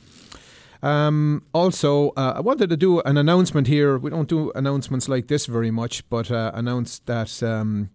Um, 0.81 1.43
also, 1.53 2.09
uh, 2.11 2.33
I 2.35 2.41
wanted 2.41 2.69
to 2.69 2.77
do 2.77 2.99
an 3.01 3.17
announcement 3.17 3.67
here. 3.67 3.97
We 3.97 4.09
don't 4.09 4.29
do 4.29 4.51
announcements 4.53 5.09
like 5.09 5.27
this 5.27 5.45
very 5.45 5.71
much, 5.71 6.07
but 6.09 6.29
uh, 6.29 6.51
announce 6.53 6.99
that 6.99 7.41
um, 7.41 7.89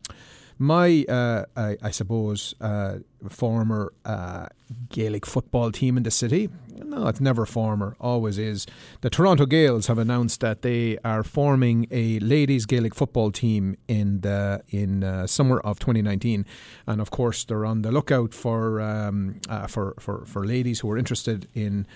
my, 0.60 1.06
uh, 1.08 1.46
I, 1.56 1.78
I 1.82 1.90
suppose, 1.90 2.54
uh, 2.60 2.98
former 3.30 3.94
uh, 4.04 4.46
Gaelic 4.90 5.24
football 5.24 5.72
team 5.72 5.96
in 5.96 6.02
the 6.02 6.10
city. 6.10 6.50
No, 6.84 7.06
it's 7.06 7.20
never 7.20 7.46
former, 7.46 7.96
always 7.98 8.36
is. 8.36 8.66
The 9.00 9.08
Toronto 9.08 9.46
Gaels 9.46 9.86
have 9.86 9.96
announced 9.96 10.40
that 10.40 10.60
they 10.60 10.98
are 11.02 11.22
forming 11.22 11.86
a 11.90 12.18
ladies 12.18 12.66
Gaelic 12.66 12.94
football 12.94 13.30
team 13.30 13.76
in 13.88 14.20
the 14.20 14.62
in 14.68 15.02
uh, 15.02 15.26
summer 15.26 15.60
of 15.60 15.78
2019, 15.78 16.44
and 16.86 17.00
of 17.00 17.10
course 17.10 17.42
they're 17.44 17.64
on 17.64 17.80
the 17.80 17.90
lookout 17.90 18.34
for 18.34 18.82
um, 18.82 19.40
uh, 19.48 19.66
for, 19.66 19.94
for 19.98 20.26
for 20.26 20.46
ladies 20.46 20.80
who 20.80 20.90
are 20.90 20.98
interested 20.98 21.48
in 21.54 21.86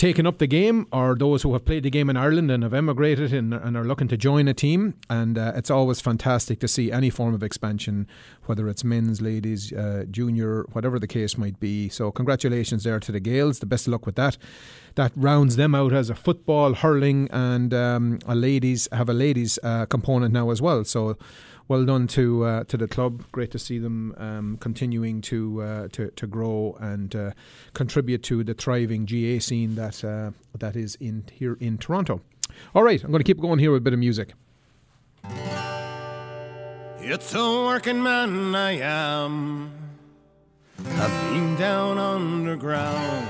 taken 0.00 0.26
up 0.26 0.38
the 0.38 0.46
game 0.46 0.86
or 0.92 1.14
those 1.14 1.42
who 1.42 1.52
have 1.52 1.66
played 1.66 1.82
the 1.82 1.90
game 1.90 2.08
in 2.08 2.16
Ireland 2.16 2.50
and 2.50 2.62
have 2.62 2.72
emigrated 2.72 3.34
and, 3.34 3.52
and 3.52 3.76
are 3.76 3.84
looking 3.84 4.08
to 4.08 4.16
join 4.16 4.48
a 4.48 4.54
team. 4.54 4.94
And 5.10 5.36
uh, 5.36 5.52
it's 5.54 5.70
always 5.70 6.00
fantastic 6.00 6.58
to 6.60 6.68
see 6.68 6.90
any 6.90 7.10
form 7.10 7.34
of 7.34 7.42
expansion, 7.42 8.08
whether 8.46 8.66
it's 8.66 8.82
men's, 8.82 9.20
ladies, 9.20 9.74
uh, 9.74 10.06
junior, 10.10 10.62
whatever 10.72 10.98
the 10.98 11.06
case 11.06 11.36
might 11.36 11.60
be. 11.60 11.90
So, 11.90 12.10
congratulations 12.10 12.82
there 12.82 12.98
to 12.98 13.12
the 13.12 13.20
Gaels. 13.20 13.58
The 13.58 13.66
best 13.66 13.86
of 13.86 13.92
luck 13.92 14.06
with 14.06 14.14
that. 14.16 14.38
That 14.94 15.12
rounds 15.14 15.56
them 15.56 15.74
out 15.74 15.92
as 15.92 16.08
a 16.08 16.14
football, 16.14 16.72
hurling, 16.72 17.28
and 17.30 17.74
um, 17.74 18.20
a 18.26 18.34
ladies 18.34 18.88
have 18.92 19.10
a 19.10 19.12
ladies 19.12 19.58
uh, 19.62 19.84
component 19.84 20.32
now 20.32 20.48
as 20.48 20.62
well. 20.62 20.82
So, 20.84 21.18
well 21.70 21.84
done 21.84 22.08
to 22.08 22.44
uh, 22.44 22.64
to 22.64 22.76
the 22.76 22.88
club. 22.88 23.22
Great 23.30 23.52
to 23.52 23.58
see 23.58 23.78
them 23.78 24.12
um, 24.18 24.56
continuing 24.58 25.20
to, 25.22 25.62
uh, 25.62 25.88
to 25.92 26.10
to 26.10 26.26
grow 26.26 26.76
and 26.80 27.14
uh, 27.14 27.30
contribute 27.74 28.24
to 28.24 28.42
the 28.42 28.54
thriving 28.54 29.06
GAA 29.06 29.38
scene 29.38 29.76
that 29.76 30.04
uh, 30.04 30.32
that 30.58 30.74
is 30.74 30.96
in 30.96 31.24
here 31.32 31.56
in 31.60 31.78
Toronto. 31.78 32.20
All 32.74 32.82
right, 32.82 33.02
I'm 33.02 33.12
going 33.12 33.20
to 33.20 33.24
keep 33.24 33.40
going 33.40 33.60
here 33.60 33.70
with 33.70 33.78
a 33.78 33.84
bit 33.84 33.92
of 33.92 34.00
music. 34.00 34.34
It's 37.02 37.34
a 37.34 37.64
working 37.64 38.02
man 38.02 38.54
I 38.54 38.72
am. 38.80 39.70
I've 40.84 41.32
been 41.32 41.54
down 41.56 41.98
underground. 41.98 43.28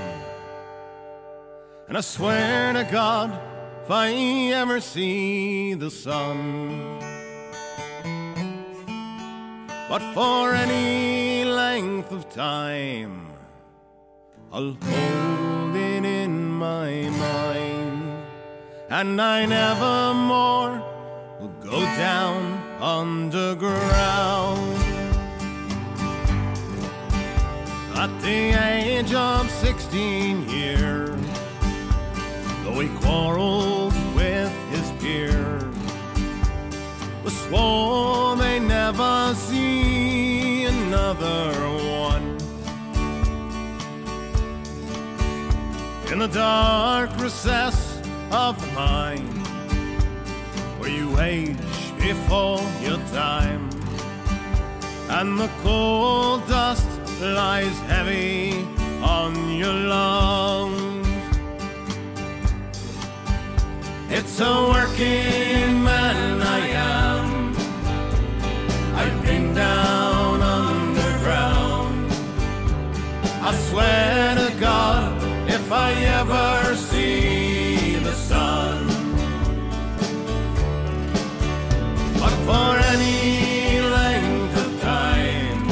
And 1.87 1.95
I 1.97 2.01
swear 2.01 2.73
to 2.73 2.83
God, 2.91 3.39
if 3.83 3.91
I 3.91 4.11
ever 4.53 4.79
see 4.81 5.75
the 5.75 5.91
sun, 5.91 7.20
but 9.91 10.01
for 10.13 10.53
any 10.53 11.43
length 11.43 12.13
of 12.13 12.29
time, 12.29 13.27
I'll 14.49 14.73
hold 14.89 15.75
it 15.75 16.05
in 16.05 16.49
my 16.49 17.09
mind, 17.09 18.23
and 18.89 19.21
I 19.21 19.45
never 19.45 20.13
more 20.13 20.71
will 21.41 21.55
go 21.71 21.81
down 22.07 22.41
underground. 22.79 24.77
At 28.03 28.11
the 28.21 28.41
age 28.73 29.13
of 29.13 29.51
16 29.51 30.47
years, 30.47 31.19
though 32.63 32.77
we 32.77 32.87
quarreled 33.01 33.90
was 37.23 37.37
swore 37.45 38.35
they 38.35 38.59
never 38.59 39.33
see 39.35 40.65
another 40.65 41.53
one. 42.05 42.37
In 46.11 46.19
the 46.19 46.27
dark 46.27 47.09
recess 47.19 48.01
of 48.31 48.59
the 48.59 48.71
mind, 48.73 49.47
where 50.79 50.89
you 50.89 51.19
age 51.19 51.57
before 51.97 52.61
your 52.81 52.97
time, 53.13 53.69
and 55.09 55.39
the 55.39 55.49
cold 55.61 56.47
dust 56.47 56.87
lies 57.21 57.77
heavy 57.81 58.67
on 59.03 59.55
your 59.57 59.73
lungs. 59.73 60.90
It's 64.13 64.41
a 64.41 64.67
working 64.67 65.83
man 65.83 66.41
I 66.41 66.59
am. 66.67 67.55
I've 68.93 69.23
been 69.23 69.53
down 69.55 70.41
underground. 70.41 72.11
I 73.41 73.55
swear 73.69 74.35
to 74.35 74.59
God, 74.59 75.23
if 75.49 75.71
I 75.71 75.93
ever 76.19 76.75
see 76.75 77.95
the 77.95 78.13
sun, 78.13 78.87
but 82.19 82.35
for 82.47 82.71
any 82.93 83.79
length 83.79 84.57
of 84.65 84.81
time, 84.81 85.63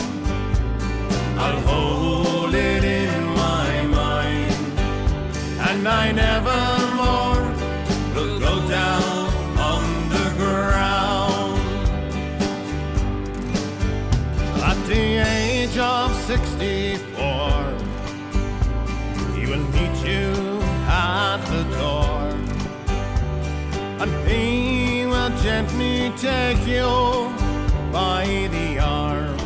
I'll 1.37 1.59
hold 1.71 2.53
it 2.53 2.83
in 2.85 3.23
my 3.43 3.81
mind, 3.83 4.79
and 5.67 5.85
I 5.85 6.13
never 6.13 6.68
take 26.21 26.67
you 26.67 27.31
by 27.93 28.49
the 28.51 28.77
arm 28.77 29.37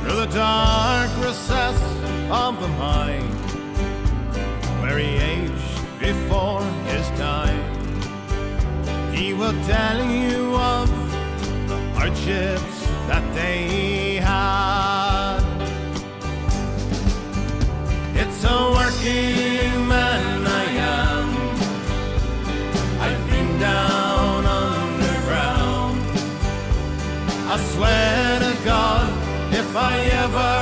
through 0.00 0.20
the 0.24 0.30
dark 0.32 1.10
recess 1.18 1.80
of 2.30 2.60
the 2.60 2.68
mind 2.78 3.34
where 4.80 4.98
he 4.98 5.16
aged 5.16 5.98
before 5.98 6.62
his 6.90 7.08
time. 7.18 7.64
He 9.12 9.34
will 9.34 9.58
tell 9.64 9.98
you 10.04 10.54
of 10.54 10.88
the 11.68 11.78
hardships 11.94 12.86
that 13.08 13.34
they 13.34 14.20
had. 14.22 15.40
It's 18.14 18.44
a 18.44 18.70
working 18.78 19.88
man 19.88 20.09
down 23.60 24.46
underground. 24.46 26.00
I 27.52 27.56
swear 27.72 28.40
to 28.40 28.64
God, 28.64 29.08
if 29.52 29.76
I 29.76 29.98
ever 30.24 30.59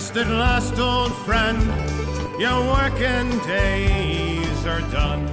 Rest 0.00 0.16
at 0.16 0.28
last, 0.28 0.78
old 0.78 1.14
friend, 1.26 1.60
your 2.40 2.58
working 2.72 3.28
days 3.40 4.64
are 4.64 4.80
done. 4.90 5.28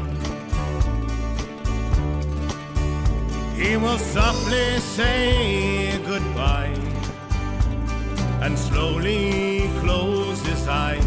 He 3.55 3.77
will 3.77 3.97
softly 3.97 4.77
say 4.79 5.97
goodbye 6.05 6.75
and 8.41 8.59
slowly 8.59 9.69
close 9.79 10.45
his 10.45 10.67
eyes. 10.67 11.05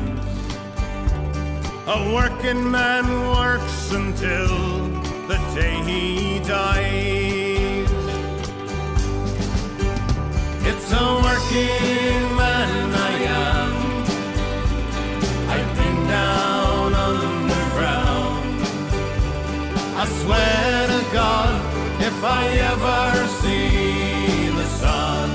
A 1.86 2.14
working 2.14 2.70
man 2.70 3.04
works 3.28 3.92
until 3.92 4.48
the 5.28 5.38
day 5.54 5.76
he 5.84 6.38
dies. 6.48 7.92
It's 10.64 10.90
a 10.92 11.06
working 11.26 12.36
man 12.38 13.09
I 20.03 20.07
swear 20.07 20.86
to 20.86 21.12
God, 21.12 21.61
if 22.01 22.24
I 22.24 22.46
ever 22.72 23.26
see 23.42 24.48
the 24.48 24.64
sun, 24.80 25.28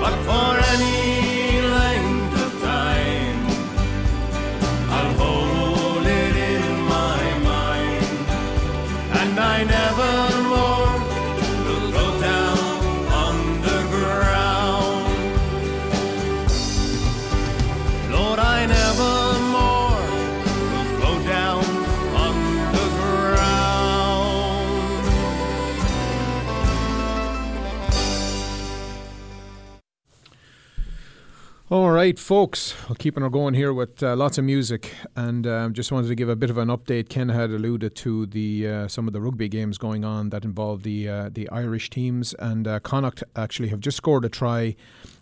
but 0.00 0.14
for 0.24 0.50
any 0.72 1.07
right, 31.98 32.16
folks, 32.16 32.76
we're 32.88 32.94
keeping 32.94 33.24
her 33.24 33.28
going 33.28 33.54
here 33.54 33.72
with 33.72 34.04
uh, 34.04 34.14
lots 34.14 34.38
of 34.38 34.44
music, 34.44 34.94
and 35.16 35.48
um, 35.48 35.74
just 35.74 35.90
wanted 35.90 36.06
to 36.06 36.14
give 36.14 36.28
a 36.28 36.36
bit 36.36 36.48
of 36.48 36.56
an 36.56 36.68
update. 36.68 37.08
Ken 37.08 37.28
had 37.28 37.50
alluded 37.50 37.96
to 37.96 38.24
the 38.26 38.68
uh, 38.68 38.86
some 38.86 39.08
of 39.08 39.12
the 39.12 39.20
rugby 39.20 39.48
games 39.48 39.78
going 39.78 40.04
on 40.04 40.30
that 40.30 40.44
involve 40.44 40.84
the 40.84 41.08
uh, 41.08 41.28
the 41.32 41.50
Irish 41.50 41.90
teams, 41.90 42.34
and 42.38 42.68
uh, 42.68 42.78
Connacht 42.78 43.24
actually 43.34 43.70
have 43.70 43.80
just 43.80 43.96
scored 43.96 44.24
a 44.24 44.28
try, 44.28 44.76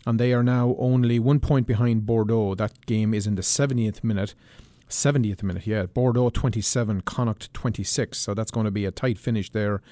and 0.05 0.21
they 0.21 0.35
are 0.35 0.43
now 0.43 0.77
only 0.79 1.19
one 1.19 1.41
point 1.41 1.67
behind 1.67 2.05
Bordeaux. 2.05 2.55
That 2.55 2.85
game 2.85 3.15
is 3.15 3.27
in 3.27 3.37
the 3.37 3.43
70th 3.43 4.05
minute. 4.05 4.35
70th 4.89 5.43
minute, 5.43 5.67
yeah. 5.67 5.87
Bordeaux 5.87 6.31
27, 6.31 7.03
Connacht 7.03 7.53
26. 7.53 8.19
So 8.19 8.35
that's 8.35 8.51
going 8.51 8.65
to 8.65 8.71
be 8.71 8.85
a 8.85 8.91
tight 8.91 9.19
finish 9.19 9.51
there. 9.51 9.83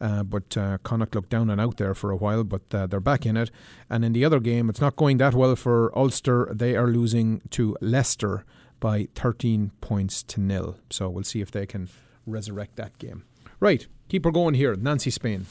Uh, 0.00 0.22
but 0.22 0.56
uh, 0.56 0.78
Connacht 0.82 1.14
looked 1.14 1.30
down 1.30 1.48
and 1.48 1.60
out 1.60 1.76
there 1.76 1.94
for 1.94 2.10
a 2.10 2.16
while, 2.16 2.44
but 2.44 2.62
uh, 2.72 2.86
they're 2.86 3.00
back 3.00 3.24
in 3.24 3.36
it. 3.36 3.50
And 3.88 4.04
in 4.04 4.12
the 4.12 4.24
other 4.24 4.40
game, 4.40 4.68
it's 4.68 4.80
not 4.80 4.96
going 4.96 5.18
that 5.18 5.34
well 5.34 5.56
for 5.56 5.96
Ulster. 5.96 6.48
They 6.52 6.76
are 6.76 6.88
losing 6.88 7.40
to 7.50 7.76
Leicester 7.80 8.44
by 8.80 9.08
13 9.14 9.70
points 9.80 10.22
to 10.24 10.40
nil. 10.40 10.76
So 10.90 11.08
we'll 11.08 11.24
see 11.24 11.40
if 11.40 11.50
they 11.50 11.66
can 11.66 11.88
resurrect 12.26 12.76
that 12.76 12.98
game. 12.98 13.24
Right, 13.60 13.86
keep 14.08 14.24
her 14.24 14.32
going 14.32 14.54
here. 14.54 14.74
Nancy 14.74 15.10
Spain. 15.10 15.46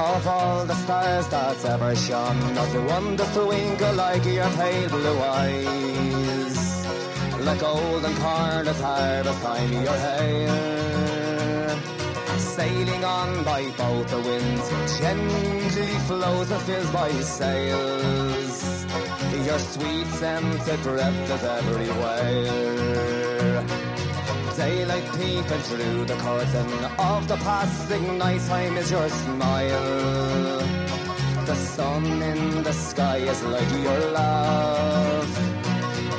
Of 0.00 0.28
all 0.28 0.64
the 0.64 0.74
stars 0.74 1.26
that's 1.26 1.64
ever 1.64 1.96
shone, 1.96 2.54
not 2.54 2.72
the 2.72 2.82
one 2.82 3.16
that's 3.16 3.34
twinkle 3.34 3.94
like 3.94 4.24
your 4.26 4.48
pale 4.50 4.88
blue 4.90 5.18
eyes. 5.18 6.86
Like 7.40 7.58
golden 7.58 8.14
corn 8.14 8.68
at 8.68 8.76
harvest 8.76 9.42
time, 9.42 9.72
your 9.72 9.98
hair. 10.06 11.76
Sailing 12.38 13.04
on 13.04 13.42
by 13.42 13.64
both 13.76 14.08
the 14.08 14.20
winds, 14.20 15.00
gently 15.00 15.98
flows 16.06 16.48
and 16.48 16.62
fills 16.62 16.90
by 16.92 17.10
sails. 17.20 18.86
Your 19.46 19.58
sweet 19.58 20.06
breath 20.84 21.30
is 21.30 21.42
everywhere. 21.42 23.07
Daylight 24.58 25.04
peeping 25.16 25.62
through 25.68 26.04
the 26.04 26.16
curtain 26.16 26.84
of 26.98 27.28
the 27.28 27.36
passing 27.36 28.18
nighttime 28.18 28.76
is 28.76 28.90
your 28.90 29.08
smile. 29.08 30.58
The 31.46 31.54
sun 31.54 32.04
in 32.20 32.64
the 32.64 32.72
sky 32.72 33.18
is 33.18 33.40
like 33.44 33.70
your 33.70 34.00
love. 34.10 35.30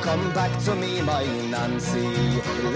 Come 0.00 0.32
back 0.32 0.58
to 0.64 0.74
me, 0.74 1.02
my 1.02 1.26
Nancy. 1.50 2.08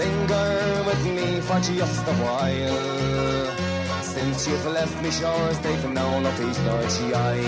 Linger 0.01 0.83
with 0.85 1.03
me 1.17 1.41
for 1.41 1.59
just 1.59 2.07
a 2.13 2.15
while. 2.25 4.03
Since 4.03 4.47
you've 4.47 4.67
left 4.67 5.01
me 5.01 5.09
shores, 5.09 5.57
they've 5.61 5.89
known 5.89 6.21
no 6.21 6.31
peace 6.37 6.59
nor 6.59 6.83
joy. 6.97 7.41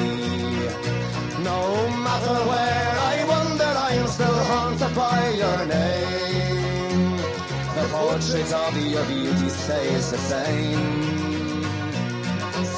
No 1.44 1.62
matter 2.06 2.38
where 2.50 2.94
I 3.14 3.26
wander, 3.30 3.74
I'm 3.88 4.08
still 4.08 4.40
haunted 4.50 4.96
by 4.96 5.30
your 5.38 5.66
name. 5.68 6.27
Portrait 8.08 8.54
of 8.54 8.78
your 8.78 9.06
beauty 9.06 9.50
stays 9.50 10.12
the 10.12 10.18
same. 10.18 11.04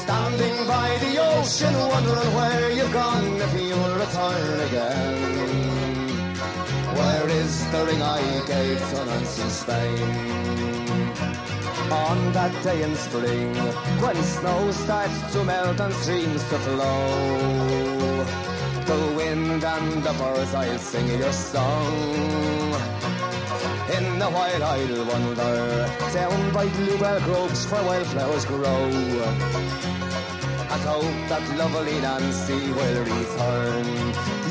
Standing 0.02 0.56
by 0.66 0.88
the 1.04 1.12
ocean, 1.22 1.72
wondering 1.94 2.34
where 2.34 2.72
you've 2.72 2.92
gone, 2.92 3.40
if 3.46 3.52
you'll 3.54 3.94
return 3.94 4.60
again. 4.68 6.34
Where 6.98 7.28
is 7.28 7.64
the 7.70 7.84
ring 7.86 8.02
I 8.02 8.20
gave 8.44 8.80
to 8.90 9.04
Nancy 9.04 9.48
Spain? 9.50 10.10
On 11.92 12.32
that 12.32 12.52
day 12.64 12.82
in 12.82 12.96
spring, 12.96 13.54
when 14.02 14.16
snow 14.34 14.72
starts 14.72 15.32
to 15.32 15.44
melt 15.44 15.78
and 15.80 15.94
streams 15.94 16.42
to 16.50 16.58
flow, 16.58 17.06
the 18.84 19.14
wind 19.16 19.62
and 19.62 20.02
the 20.02 20.12
birds 20.14 20.54
I'll 20.54 20.78
sing 20.78 21.06
your 21.20 21.32
song. 21.32 23.09
In 23.96 24.18
the 24.20 24.26
while 24.26 24.62
I'll 24.62 25.04
wander 25.10 25.90
down 26.14 26.52
by 26.52 26.66
bluebell 26.68 27.20
groves 27.22 27.64
where 27.70 27.82
wildflowers 27.82 28.44
grow. 28.44 28.84
And 30.72 30.82
hope 30.86 31.20
that 31.30 31.44
lovely 31.58 31.98
Nancy 32.00 32.60
will 32.78 33.00
return. 33.02 33.86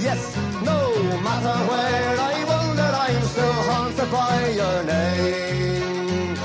Yes, 0.03 0.35
no 0.63 0.79
matter 1.23 1.57
where 1.71 2.15
I 2.19 2.43
wander, 2.51 2.91
I'm 3.05 3.21
still 3.31 3.57
haunted 3.69 4.11
by 4.11 4.49
your 4.59 4.83
name. 4.83 6.35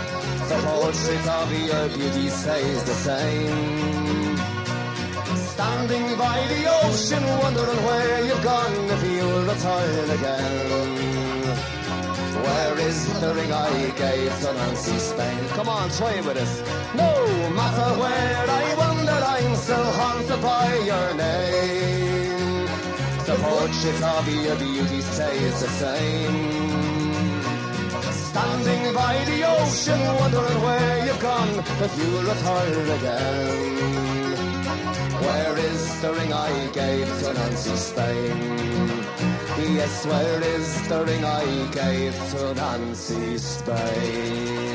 The 0.51 0.59
portrait 0.63 1.27
of 1.39 1.53
your 1.53 1.89
beauty 1.89 2.29
stays 2.29 2.85
the 2.85 2.97
same. 3.09 4.37
Standing 5.55 6.17
by 6.17 6.39
the 6.53 6.63
ocean, 6.85 7.25
wondering 7.43 7.83
where 7.89 8.25
you've 8.25 8.45
gone, 8.45 8.77
if 8.95 9.03
you'll 9.11 9.43
return 9.43 10.11
again. 10.11 11.34
Where 12.43 12.79
is 12.81 13.21
the 13.21 13.35
ring 13.35 13.53
I 13.53 13.91
gave 13.97 14.33
to 14.41 14.53
Nancy 14.53 14.99
Spain? 14.99 15.49
Come 15.51 15.69
on, 15.69 15.89
try 15.91 16.21
with 16.21 16.37
us. 16.37 16.61
No 16.95 17.13
matter 17.55 17.89
where 18.01 18.47
I 18.61 18.75
wander, 18.77 19.21
I'm 19.35 19.55
still 19.57 19.91
haunted 19.99 20.43
by 20.43 20.75
your 20.91 21.15
name. 21.15 22.67
The 23.27 23.37
portrait 23.41 24.03
of 24.03 24.29
your 24.29 24.57
beauty 24.57 25.01
stays 25.01 25.61
the 25.61 25.69
same. 25.69 26.37
Standing 28.31 28.95
by 28.95 29.25
the 29.25 29.39
ocean, 29.57 30.01
wondering 30.21 30.61
where 30.63 31.07
you've 31.07 31.21
gone, 31.21 31.59
if 31.87 31.99
you'll 31.99 32.23
return 32.23 32.91
again. 32.99 34.14
Where 35.25 35.59
is 35.59 36.01
the 36.03 36.13
ring 36.13 36.33
I 36.33 36.71
gave 36.73 37.07
to 37.21 37.33
Nancy 37.33 37.77
Spain? 37.77 38.85
Yes, 39.75 40.07
where 40.07 40.43
is 40.43 40.89
the 40.89 41.05
ring 41.05 41.25
I 41.25 41.45
gave 41.73 42.15
to 42.33 42.55
Nancy 42.55 43.39
Spain? 43.39 44.75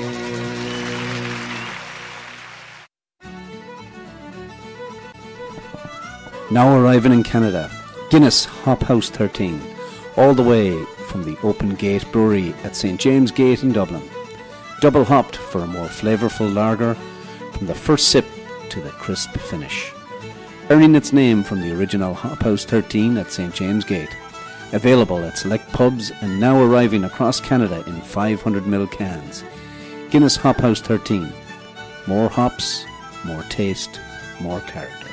Now 6.51 6.75
arriving 6.79 7.11
in 7.11 7.21
Canada, 7.21 7.69
Guinness 8.09 8.45
Hop 8.45 8.81
House 8.81 9.11
13, 9.11 9.61
all 10.17 10.33
the 10.33 10.41
way 10.41 10.83
from 11.09 11.23
the 11.23 11.37
Open 11.43 11.75
Gate 11.75 12.11
Brewery 12.11 12.55
at 12.63 12.75
St 12.75 12.99
James 12.99 13.29
Gate 13.29 13.61
in 13.61 13.71
Dublin. 13.71 14.01
Double 14.81 15.03
hopped 15.03 15.35
for 15.35 15.61
a 15.61 15.67
more 15.67 15.87
flavourful 15.87 16.51
lager 16.51 16.95
from 17.53 17.67
the 17.67 17.75
first 17.75 18.09
sip 18.09 18.25
to 18.69 18.81
the 18.81 18.89
crisp 18.89 19.37
finish. 19.37 19.93
Earning 20.71 20.93
its 20.93 21.11
name 21.11 21.41
from 21.41 21.61
the 21.61 21.75
original 21.75 22.13
Hop 22.13 22.43
House 22.43 22.63
13 22.63 23.17
at 23.17 23.31
St 23.31 23.51
James 23.55 23.83
Gate. 23.83 24.15
Available 24.71 25.17
at 25.17 25.35
select 25.35 25.67
pubs 25.73 26.11
and 26.21 26.39
now 26.39 26.61
arriving 26.61 27.05
across 27.05 27.39
Canada 27.39 27.83
in 27.87 27.95
500ml 27.95 28.91
cans. 28.91 29.43
Guinness 30.11 30.35
Hop 30.35 30.57
House 30.57 30.79
13. 30.79 31.33
More 32.05 32.29
hops, 32.29 32.85
more 33.25 33.41
taste, 33.49 33.99
more 34.41 34.59
character. 34.59 35.07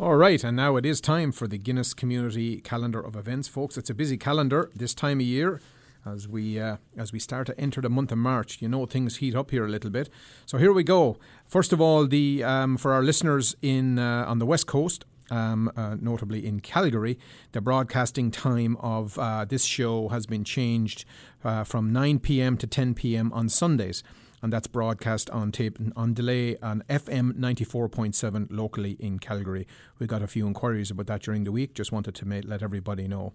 All 0.00 0.16
right, 0.16 0.42
and 0.42 0.56
now 0.56 0.74
it 0.74 0.84
is 0.84 1.00
time 1.00 1.30
for 1.30 1.46
the 1.46 1.56
Guinness 1.56 1.94
Community 1.94 2.60
Calendar 2.60 2.98
of 2.98 3.14
Events, 3.14 3.46
folks. 3.46 3.78
It's 3.78 3.90
a 3.90 3.94
busy 3.94 4.16
calendar 4.16 4.72
this 4.74 4.92
time 4.92 5.20
of 5.20 5.26
year 5.26 5.60
as 6.06 6.28
we 6.28 6.58
uh, 6.60 6.76
as 6.96 7.12
we 7.12 7.18
start 7.18 7.46
to 7.46 7.58
enter 7.60 7.80
the 7.80 7.88
month 7.88 8.12
of 8.12 8.18
March. 8.18 8.60
You 8.60 8.68
know 8.68 8.86
things 8.86 9.16
heat 9.16 9.34
up 9.34 9.50
here 9.50 9.64
a 9.64 9.68
little 9.68 9.90
bit. 9.90 10.10
So 10.46 10.58
here 10.58 10.72
we 10.72 10.82
go. 10.82 11.16
First 11.46 11.72
of 11.72 11.80
all, 11.80 12.06
the 12.06 12.42
um, 12.42 12.76
for 12.76 12.92
our 12.92 13.02
listeners 13.02 13.54
in 13.62 13.98
uh, 13.98 14.24
on 14.26 14.38
the 14.38 14.46
west 14.46 14.66
coast. 14.66 15.04
Um, 15.30 15.72
uh, 15.74 15.96
notably 15.98 16.44
in 16.44 16.60
Calgary, 16.60 17.18
the 17.52 17.62
broadcasting 17.62 18.30
time 18.30 18.76
of 18.76 19.18
uh, 19.18 19.46
this 19.46 19.64
show 19.64 20.08
has 20.08 20.26
been 20.26 20.44
changed 20.44 21.06
uh, 21.42 21.64
from 21.64 21.94
9 21.94 22.18
p.m. 22.18 22.58
to 22.58 22.66
10 22.66 22.92
p.m. 22.92 23.32
on 23.32 23.48
Sundays 23.48 24.02
and 24.44 24.52
that's 24.52 24.66
broadcast 24.66 25.30
on 25.30 25.50
tape 25.50 25.78
on 25.96 26.12
delay 26.12 26.54
on 26.58 26.84
FM 26.90 27.32
94.7 27.32 28.46
locally 28.50 28.90
in 29.00 29.18
Calgary. 29.18 29.66
We 29.98 30.06
got 30.06 30.20
a 30.20 30.26
few 30.26 30.46
inquiries 30.46 30.90
about 30.90 31.06
that 31.06 31.22
during 31.22 31.44
the 31.44 31.50
week. 31.50 31.72
Just 31.72 31.92
wanted 31.92 32.14
to 32.16 32.28
make, 32.28 32.44
let 32.46 32.62
everybody 32.62 33.08
know. 33.08 33.32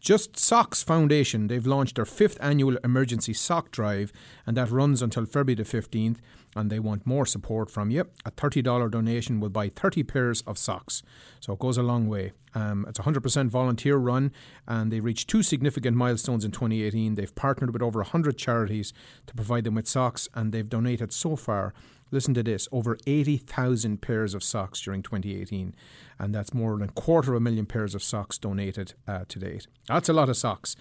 Just 0.00 0.38
Socks 0.38 0.82
Foundation, 0.82 1.48
they've 1.48 1.66
launched 1.66 1.96
their 1.96 2.04
fifth 2.04 2.38
annual 2.40 2.76
emergency 2.84 3.32
sock 3.32 3.70
drive, 3.72 4.12
and 4.46 4.56
that 4.56 4.70
runs 4.70 5.02
until 5.02 5.26
February 5.26 5.56
the 5.56 5.64
15th. 5.64 6.18
And 6.56 6.70
they 6.70 6.78
want 6.78 7.06
more 7.06 7.26
support 7.26 7.70
from 7.70 7.90
you. 7.90 8.06
A 8.24 8.30
$30 8.30 8.90
donation 8.90 9.38
will 9.38 9.50
buy 9.50 9.68
30 9.68 10.02
pairs 10.04 10.42
of 10.46 10.56
socks. 10.56 11.02
So 11.40 11.52
it 11.52 11.58
goes 11.58 11.76
a 11.76 11.82
long 11.82 12.08
way. 12.08 12.32
Um, 12.54 12.86
it's 12.88 12.98
100% 12.98 13.48
volunteer 13.48 13.96
run, 13.96 14.32
and 14.66 14.90
they 14.90 15.00
reached 15.00 15.28
two 15.28 15.42
significant 15.42 15.96
milestones 15.96 16.44
in 16.44 16.50
2018. 16.50 17.14
They've 17.14 17.34
partnered 17.34 17.72
with 17.72 17.82
over 17.82 18.00
100 18.00 18.38
charities 18.38 18.92
to 19.26 19.34
provide 19.34 19.64
them 19.64 19.74
with 19.74 19.86
socks, 19.86 20.28
and 20.34 20.52
they've 20.52 20.68
donated 20.68 21.12
so 21.12 21.36
far 21.36 21.74
listen 22.10 22.34
to 22.34 22.42
this, 22.42 22.66
over 22.72 22.98
80,000 23.06 24.00
pairs 24.00 24.34
of 24.34 24.42
socks 24.42 24.80
during 24.80 25.02
2018. 25.02 25.74
And 26.18 26.34
that's 26.34 26.52
more 26.52 26.76
than 26.76 26.88
a 26.88 26.92
quarter 26.92 27.30
of 27.32 27.36
a 27.36 27.40
million 27.40 27.66
pairs 27.66 27.94
of 27.94 28.02
socks 28.02 28.38
donated 28.38 28.94
uh, 29.06 29.20
to 29.28 29.38
date. 29.38 29.68
That's 29.86 30.08
a 30.08 30.12
lot 30.12 30.28
of 30.28 30.36
socks. 30.36 30.74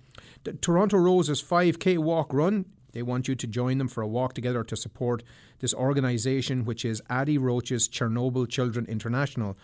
The 0.45 0.53
Toronto 0.55 0.99
Roses 0.99 1.43
5K 1.43 1.99
walk 1.99 2.33
run, 2.33 2.67
they 2.93 3.03
want 3.03 3.29
you 3.29 3.35
to 3.35 3.47
join 3.47 3.79
them 3.79 3.89
for 3.89 4.03
a 4.03 4.09
walk 4.09 4.35
together 4.35 4.63
to 4.65 4.77
support 4.77 5.23
this 5.61 5.75
organisation, 5.75 6.65
which 6.65 6.85
is 6.85 7.01
Adi 7.09 7.39
Roche's 7.39 7.89
Chernobyl 7.89 8.49
Children 8.49 8.87
International. 8.87 9.57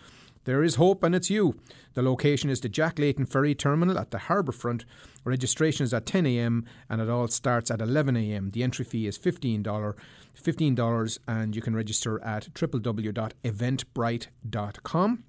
There 0.45 0.63
is 0.63 0.77
hope 0.77 1.03
and 1.03 1.15
it's 1.15 1.29
you. 1.29 1.61
The 1.93 2.03
location 2.03 2.49
is 2.49 2.61
the 2.61 2.71
Jack 2.71 2.99
Layton 2.99 3.27
Ferry 3.27 3.55
Terminal 3.55 3.99
at 3.99 4.13
the 4.13 4.19
harbourfront. 4.19 4.87
Registration 5.25 5.85
is 5.85 5.93
at 5.93 6.07
10 6.07 6.25
a.m. 6.25 6.65
and 6.89 7.03
it 7.03 7.11
all 7.11 7.29
starts 7.29 7.71
at 7.71 7.83
11 7.83 8.17
a.m. 8.17 8.49
The 8.51 8.63
entry 8.63 8.87
fee 8.87 9.07
is 9.07 9.19
$15. 9.19 9.63
$15 9.63 11.19
and 11.29 11.55
you 11.55 11.61
can 11.61 11.77
register 11.77 12.19
at 12.25 12.49
www.eventbrite.com. 12.55 15.25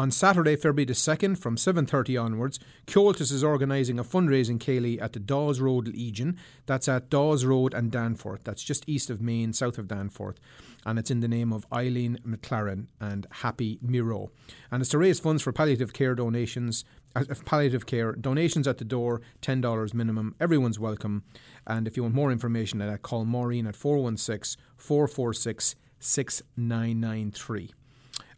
On 0.00 0.10
Saturday, 0.10 0.56
February 0.56 0.86
the 0.86 0.94
2nd, 0.94 1.36
from 1.36 1.56
7.30 1.56 2.24
onwards, 2.24 2.58
Comhaltas 2.86 3.30
is 3.30 3.44
organising 3.44 3.98
a 3.98 4.02
fundraising 4.02 4.58
Ceilidh 4.58 4.98
at 4.98 5.12
the 5.12 5.20
Dawes 5.20 5.60
Road 5.60 5.88
Legion. 5.88 6.38
That's 6.64 6.88
at 6.88 7.10
Dawes 7.10 7.44
Road 7.44 7.74
and 7.74 7.92
Danforth. 7.92 8.40
That's 8.44 8.62
just 8.62 8.88
east 8.88 9.10
of 9.10 9.20
Main, 9.20 9.52
south 9.52 9.76
of 9.76 9.88
Danforth. 9.88 10.40
And 10.86 10.98
it's 10.98 11.10
in 11.10 11.20
the 11.20 11.28
name 11.28 11.52
of 11.52 11.66
Eileen 11.70 12.18
McLaren 12.26 12.86
and 12.98 13.26
Happy 13.30 13.78
Miro. 13.82 14.30
And 14.70 14.80
it's 14.80 14.88
to 14.92 14.96
raise 14.96 15.20
funds 15.20 15.42
for 15.42 15.52
palliative 15.52 15.92
care 15.92 16.14
donations, 16.14 16.82
uh, 17.14 17.24
palliative 17.44 17.84
care. 17.84 18.12
Donations 18.12 18.66
at 18.66 18.78
the 18.78 18.86
door, 18.86 19.20
$10 19.42 19.92
minimum. 19.92 20.34
Everyone's 20.40 20.78
welcome. 20.78 21.24
And 21.66 21.86
if 21.86 21.98
you 21.98 22.04
want 22.04 22.14
more 22.14 22.32
information, 22.32 22.78
that, 22.78 23.02
call 23.02 23.26
Maureen 23.26 23.66
at 23.66 23.76
416 23.76 24.58
446 24.78 25.74
6993 25.98 27.74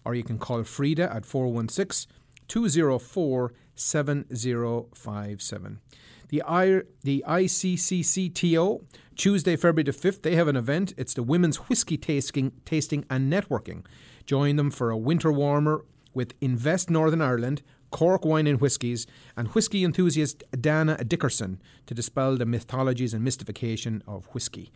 or 0.04 0.14
you 0.14 0.22
can 0.22 0.38
call 0.38 0.62
Frida 0.64 1.12
at 1.12 1.24
416 1.24 2.12
204 2.48 3.52
7057. 3.74 5.80
The, 6.28 6.42
I, 6.46 6.82
the 7.02 7.24
ICCCTO, 7.26 8.84
Tuesday, 9.16 9.56
February 9.56 9.84
the 9.84 9.92
5th, 9.92 10.22
they 10.22 10.34
have 10.34 10.48
an 10.48 10.56
event. 10.56 10.94
It's 10.96 11.14
the 11.14 11.22
Women's 11.22 11.68
Whisky 11.68 11.98
tasting, 11.98 12.52
tasting 12.64 13.04
and 13.10 13.30
Networking. 13.30 13.84
Join 14.24 14.56
them 14.56 14.70
for 14.70 14.90
a 14.90 14.96
winter 14.96 15.30
warmer 15.30 15.84
with 16.14 16.34
Invest 16.40 16.90
Northern 16.90 17.20
Ireland, 17.20 17.62
Cork 17.90 18.24
Wine 18.24 18.46
and 18.46 18.60
Whiskies, 18.60 19.06
and 19.36 19.48
whisky 19.48 19.84
enthusiast 19.84 20.42
Dana 20.58 21.04
Dickerson 21.04 21.60
to 21.86 21.94
dispel 21.94 22.36
the 22.36 22.46
mythologies 22.46 23.12
and 23.12 23.22
mystification 23.22 24.02
of 24.06 24.26
whisky. 24.32 24.72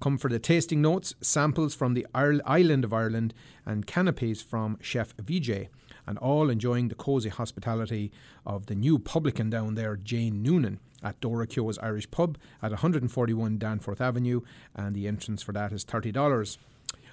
Come 0.00 0.18
for 0.18 0.28
the 0.28 0.38
tasting 0.38 0.82
notes, 0.82 1.14
samples 1.20 1.74
from 1.74 1.94
the 1.94 2.06
island 2.12 2.84
of 2.84 2.92
Ireland, 2.92 3.32
and 3.64 3.86
canapes 3.86 4.42
from 4.42 4.78
Chef 4.80 5.16
Vijay, 5.16 5.68
and 6.06 6.18
all 6.18 6.50
enjoying 6.50 6.88
the 6.88 6.94
cosy 6.94 7.30
hospitality 7.30 8.12
of 8.44 8.66
the 8.66 8.74
new 8.74 8.98
publican 8.98 9.48
down 9.48 9.74
there, 9.74 9.96
Jane 9.96 10.42
Noonan, 10.42 10.80
at 11.02 11.20
Dora 11.20 11.46
Keogh's 11.46 11.78
Irish 11.78 12.10
Pub 12.10 12.36
at 12.62 12.72
141 12.72 13.58
Danforth 13.58 14.00
Avenue, 14.00 14.42
and 14.74 14.94
the 14.94 15.08
entrance 15.08 15.42
for 15.42 15.52
that 15.52 15.72
is 15.72 15.84
$30. 15.84 16.58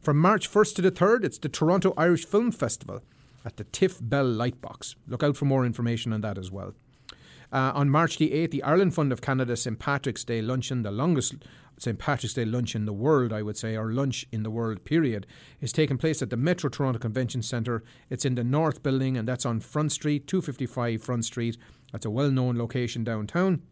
From 0.00 0.18
March 0.18 0.50
1st 0.50 0.74
to 0.76 0.82
the 0.82 0.90
3rd, 0.90 1.24
it's 1.24 1.38
the 1.38 1.48
Toronto 1.48 1.94
Irish 1.96 2.26
Film 2.26 2.50
Festival 2.52 3.00
at 3.44 3.56
the 3.56 3.64
Tiff 3.64 3.98
Bell 4.02 4.26
Lightbox. 4.26 4.96
Look 5.06 5.22
out 5.22 5.36
for 5.36 5.44
more 5.46 5.64
information 5.64 6.12
on 6.12 6.20
that 6.20 6.38
as 6.38 6.50
well. 6.50 6.74
Uh, 7.52 7.72
on 7.74 7.88
March 7.88 8.18
the 8.18 8.30
8th, 8.30 8.50
the 8.50 8.62
Ireland 8.62 8.94
Fund 8.94 9.12
of 9.12 9.20
Canada 9.20 9.56
St. 9.56 9.78
Patrick's 9.78 10.24
Day 10.24 10.42
luncheon, 10.42 10.82
the 10.82 10.90
longest 10.90 11.36
St. 11.78 11.98
Patrick's 11.98 12.34
Day 12.34 12.44
lunch 12.44 12.74
in 12.74 12.84
the 12.84 12.92
world, 12.92 13.32
I 13.32 13.42
would 13.42 13.56
say, 13.56 13.76
or 13.76 13.92
lunch 13.92 14.26
in 14.32 14.42
the 14.42 14.50
world, 14.50 14.84
period, 14.84 15.26
is 15.60 15.72
taking 15.72 15.96
place 15.96 16.20
at 16.20 16.30
the 16.30 16.36
Metro 16.36 16.68
Toronto 16.68 16.98
Convention 16.98 17.42
Centre. 17.42 17.82
It's 18.10 18.24
in 18.24 18.34
the 18.34 18.44
North 18.44 18.82
Building, 18.82 19.16
and 19.16 19.26
that's 19.26 19.46
on 19.46 19.60
Front 19.60 19.92
Street, 19.92 20.26
255 20.26 21.02
Front 21.02 21.24
Street. 21.24 21.56
That's 21.92 22.04
a 22.04 22.10
well 22.10 22.30
known 22.30 22.58
location 22.58 23.04
downtown. 23.04 23.62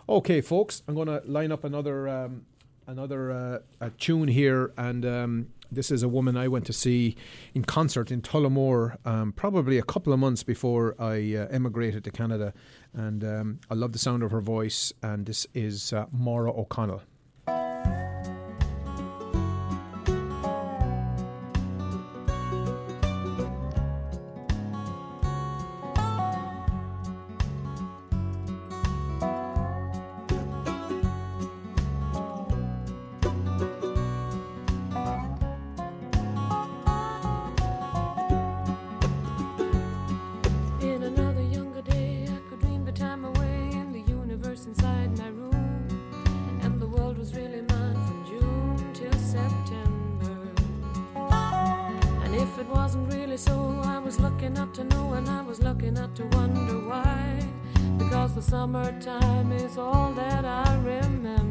Okay, 0.07 0.43
folks, 0.43 0.83
I'm 0.87 0.95
going 0.95 1.09
to 1.09 1.23
line 1.25 1.51
up 1.51 1.65
another 1.65 2.07
um, 2.09 2.45
another 2.87 3.63
uh, 3.81 3.89
tune 3.99 4.29
here, 4.29 4.71
and 4.77 5.07
um, 5.07 5.47
this 5.75 5.91
is 5.91 6.03
a 6.03 6.09
woman 6.09 6.37
I 6.37 6.49
went 6.49 6.67
to 6.67 6.73
see 6.73 7.17
in 7.55 7.65
concert 7.65 8.11
in 8.11 8.23
Tullamore 8.23 8.97
um, 9.05 9.33
probably 9.33 9.79
a 9.79 9.83
couple 9.83 10.13
of 10.13 10.19
months 10.19 10.43
before 10.43 10.95
I 10.99 11.35
uh, 11.35 11.49
emigrated 11.51 12.05
to 12.05 12.11
Canada, 12.11 12.55
and 12.93 13.25
um, 13.25 13.61
I 13.71 13.75
love 13.75 13.93
the 13.93 13.99
sound 13.99 14.23
of 14.23 14.31
her 14.31 14.41
voice. 14.41 14.93
And 15.03 15.27
this 15.27 15.47
is 15.55 15.93
uh, 15.93 16.07
Maura 16.13 16.53
O'Connell. 16.53 17.03
The 58.35 58.43
summertime 58.43 59.53
is 59.53 59.79
all 59.79 60.13
that 60.15 60.45
I 60.45 60.75
remember. 60.83 61.44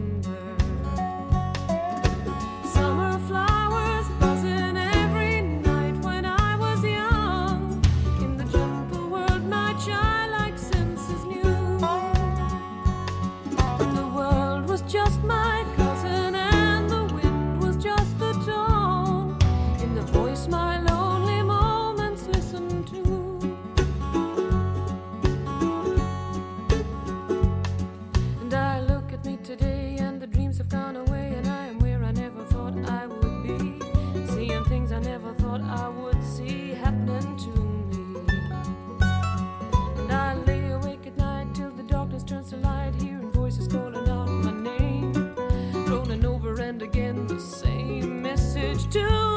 do 48.93 49.32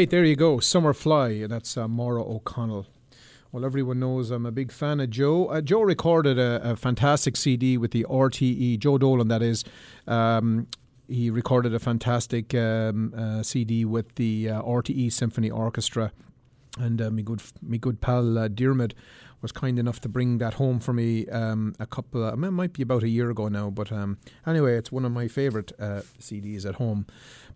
right, 0.00 0.08
there 0.08 0.24
you 0.24 0.34
go. 0.34 0.58
Summer 0.60 0.94
Fly. 0.94 1.46
That's 1.46 1.76
uh, 1.76 1.86
Maura 1.86 2.22
O'Connell. 2.22 2.86
Well, 3.52 3.66
everyone 3.66 4.00
knows 4.00 4.30
I'm 4.30 4.46
a 4.46 4.50
big 4.50 4.72
fan 4.72 4.98
of 4.98 5.10
Joe. 5.10 5.48
Uh, 5.48 5.60
Joe 5.60 5.82
recorded 5.82 6.38
a, 6.38 6.70
a 6.70 6.74
fantastic 6.74 7.36
CD 7.36 7.76
with 7.76 7.90
the 7.90 8.06
RTE, 8.08 8.78
Joe 8.78 8.96
Dolan, 8.96 9.28
that 9.28 9.42
is. 9.42 9.62
Um, 10.06 10.68
he 11.06 11.28
recorded 11.28 11.74
a 11.74 11.78
fantastic 11.78 12.54
um, 12.54 13.12
uh, 13.14 13.42
CD 13.42 13.84
with 13.84 14.14
the 14.14 14.48
uh, 14.48 14.62
RTE 14.62 15.12
Symphony 15.12 15.50
Orchestra. 15.50 16.12
And 16.78 17.02
uh, 17.02 17.10
my 17.10 17.20
good, 17.20 17.42
my 17.60 17.76
good 17.76 18.00
pal 18.00 18.38
uh, 18.38 18.48
Diarmid 18.48 18.92
was 19.42 19.52
kind 19.52 19.78
enough 19.78 20.00
to 20.00 20.08
bring 20.08 20.38
that 20.38 20.54
home 20.54 20.80
for 20.80 20.94
me 20.94 21.26
um, 21.28 21.74
a 21.78 21.86
couple. 21.86 22.24
Of, 22.24 22.42
it 22.42 22.50
might 22.52 22.72
be 22.72 22.82
about 22.82 23.02
a 23.02 23.08
year 23.08 23.30
ago 23.30 23.48
now, 23.48 23.68
but 23.68 23.92
um, 23.92 24.16
anyway, 24.46 24.76
it's 24.76 24.90
one 24.90 25.04
of 25.04 25.12
my 25.12 25.28
favourite 25.28 25.72
uh, 25.78 26.02
CDs 26.18 26.64
at 26.64 26.76
home. 26.76 27.06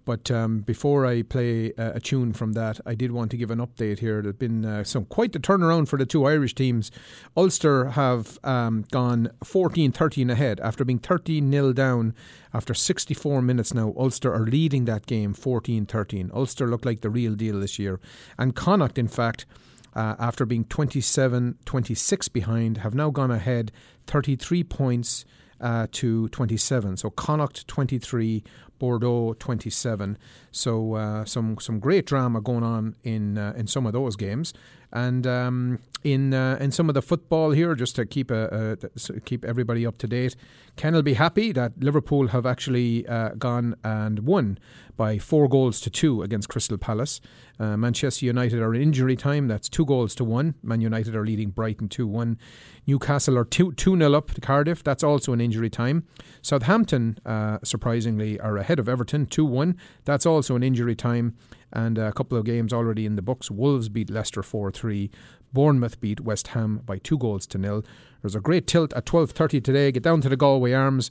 But 0.05 0.30
um, 0.30 0.61
before 0.61 1.07
I 1.07 1.22
play 1.22 1.72
uh, 1.78 1.92
a 1.94 2.00
tune 2.00 2.32
from 2.32 2.52
that, 2.52 2.80
I 2.84 2.94
did 2.94 3.12
want 3.12 3.30
to 3.30 3.36
give 3.36 3.50
an 3.50 3.59
update 3.59 4.00
here. 4.00 4.20
There's 4.20 4.34
been 4.34 4.64
uh, 4.64 4.84
some 4.84 5.07
quite 5.07 5.32
the 5.32 5.38
turnaround 5.38 5.88
for 5.88 5.98
the 5.98 6.05
two 6.05 6.26
Irish 6.26 6.55
teams. 6.55 6.90
Ulster 7.36 7.90
have 7.90 8.38
um, 8.44 8.84
gone 8.90 9.30
14 9.42 9.92
13 9.92 10.30
ahead 10.30 10.61
after 10.61 10.84
being 10.84 10.98
13 10.98 11.50
0 11.50 11.72
down 11.72 12.14
after 12.52 12.74
64 12.74 13.40
minutes 13.40 13.72
now. 13.72 13.94
Ulster 13.96 14.32
are 14.32 14.46
leading 14.46 14.84
that 14.84 15.07
game 15.07 15.32
14 15.32 15.86
13. 15.86 16.30
Ulster 16.34 16.66
look 16.66 16.84
like 16.84 17.00
the 17.00 17.11
real 17.11 17.34
deal 17.34 17.61
this 17.61 17.78
year. 17.78 17.98
And 18.38 18.55
Connacht, 18.55 18.98
in 18.98 19.09
fact, 19.09 19.46
uh, 19.94 20.16
after 20.18 20.44
being 20.44 20.64
27 20.64 21.59
26 21.64 22.28
behind, 22.28 22.78
have 22.78 22.94
now 22.94 23.11
gone 23.11 23.30
ahead 23.30 23.72
33 24.07 24.64
points 24.64 25.24
uh, 25.61 25.86
to 25.92 26.28
27. 26.28 26.96
So 26.96 27.11
Connacht 27.11 27.66
23, 27.68 28.42
Bordeaux 28.78 29.34
27. 29.34 30.18
So 30.50 30.94
uh, 30.94 31.24
some 31.24 31.59
some 31.61 31.78
great 31.78 32.07
drama 32.07 32.40
going 32.40 32.64
on 32.64 32.96
in 33.02 33.38
uh, 33.38 33.55
in 33.57 33.66
some 33.66 33.86
of 33.86 33.92
those 33.92 34.16
games, 34.16 34.52
and 34.95 35.26
um, 35.26 35.80
in 36.05 36.32
uh, 36.32 36.57
in 36.61 36.70
some 36.70 36.88
of 36.88 36.95
the 36.95 37.03
football 37.03 37.51
here, 37.51 37.74
just 37.74 37.97
to 37.97 38.07
keep 38.07 38.30
a, 38.30 38.78
a 38.80 39.20
keep 39.20 39.45
everybody 39.45 39.84
up 39.84 39.99
to 39.99 40.07
date. 40.07 40.36
Ken 40.76 40.95
will 40.95 41.03
be 41.03 41.14
happy 41.14 41.53
that 41.53 41.72
Liverpool 41.78 42.28
have 42.28 42.47
actually 42.47 43.07
uh, 43.07 43.30
gone 43.30 43.76
and 43.84 44.20
won 44.20 44.59
by 44.97 45.18
four 45.18 45.49
goals 45.49 45.80
to 45.80 45.90
two 45.90 46.22
against 46.22 46.49
Crystal 46.49 46.78
Palace. 46.78 47.20
Uh, 47.59 47.76
Manchester 47.76 48.26
United 48.26 48.61
are 48.61 48.74
in 48.74 48.82
injury 48.82 49.16
time. 49.16 49.47
That's 49.47 49.68
two 49.68 49.84
goals 49.84 50.14
to 50.16 50.24
one. 50.24 50.55
Man 50.62 50.80
United 50.80 51.14
are 51.14 51.24
leading 51.24 51.51
Brighton 51.51 51.88
2 51.88 52.07
1. 52.07 52.38
Newcastle 52.86 53.38
are 53.38 53.45
2 53.45 53.74
0 53.76 54.12
up 54.12 54.32
to 54.32 54.40
Cardiff. 54.40 54.82
That's 54.82 55.05
also 55.05 55.32
an 55.32 55.40
injury 55.40 55.70
time. 55.70 56.05
Southampton, 56.42 57.18
uh, 57.24 57.59
surprisingly, 57.62 58.40
are 58.40 58.57
ahead 58.57 58.78
of 58.78 58.88
Everton 58.88 59.26
2 59.26 59.45
1. 59.45 59.76
That's 60.05 60.26
also 60.26 60.57
an 60.57 60.62
injury 60.62 60.97
time. 60.97 61.36
And 61.74 61.98
a 61.98 62.12
couple 62.12 62.38
of 62.38 62.44
games 62.44 62.72
already 62.72 63.04
in 63.04 63.16
the 63.16 63.22
books. 63.22 63.50
Wolves 63.50 63.88
beat 63.88 64.08
Leicester 64.08 64.42
4 64.42 64.70
3. 64.70 65.10
Bournemouth 65.52 66.00
beat 66.00 66.20
West 66.20 66.48
Ham 66.48 66.80
by 66.86 66.98
two 66.98 67.18
goals 67.18 67.46
to 67.48 67.58
nil. 67.58 67.84
There's 68.22 68.36
a 68.36 68.40
great 68.40 68.66
tilt 68.66 68.92
at 68.94 69.06
12.30 69.06 69.62
today. 69.62 69.92
Get 69.92 70.04
down 70.04 70.20
to 70.20 70.28
the 70.28 70.36
Galway 70.36 70.72
Arms. 70.72 71.10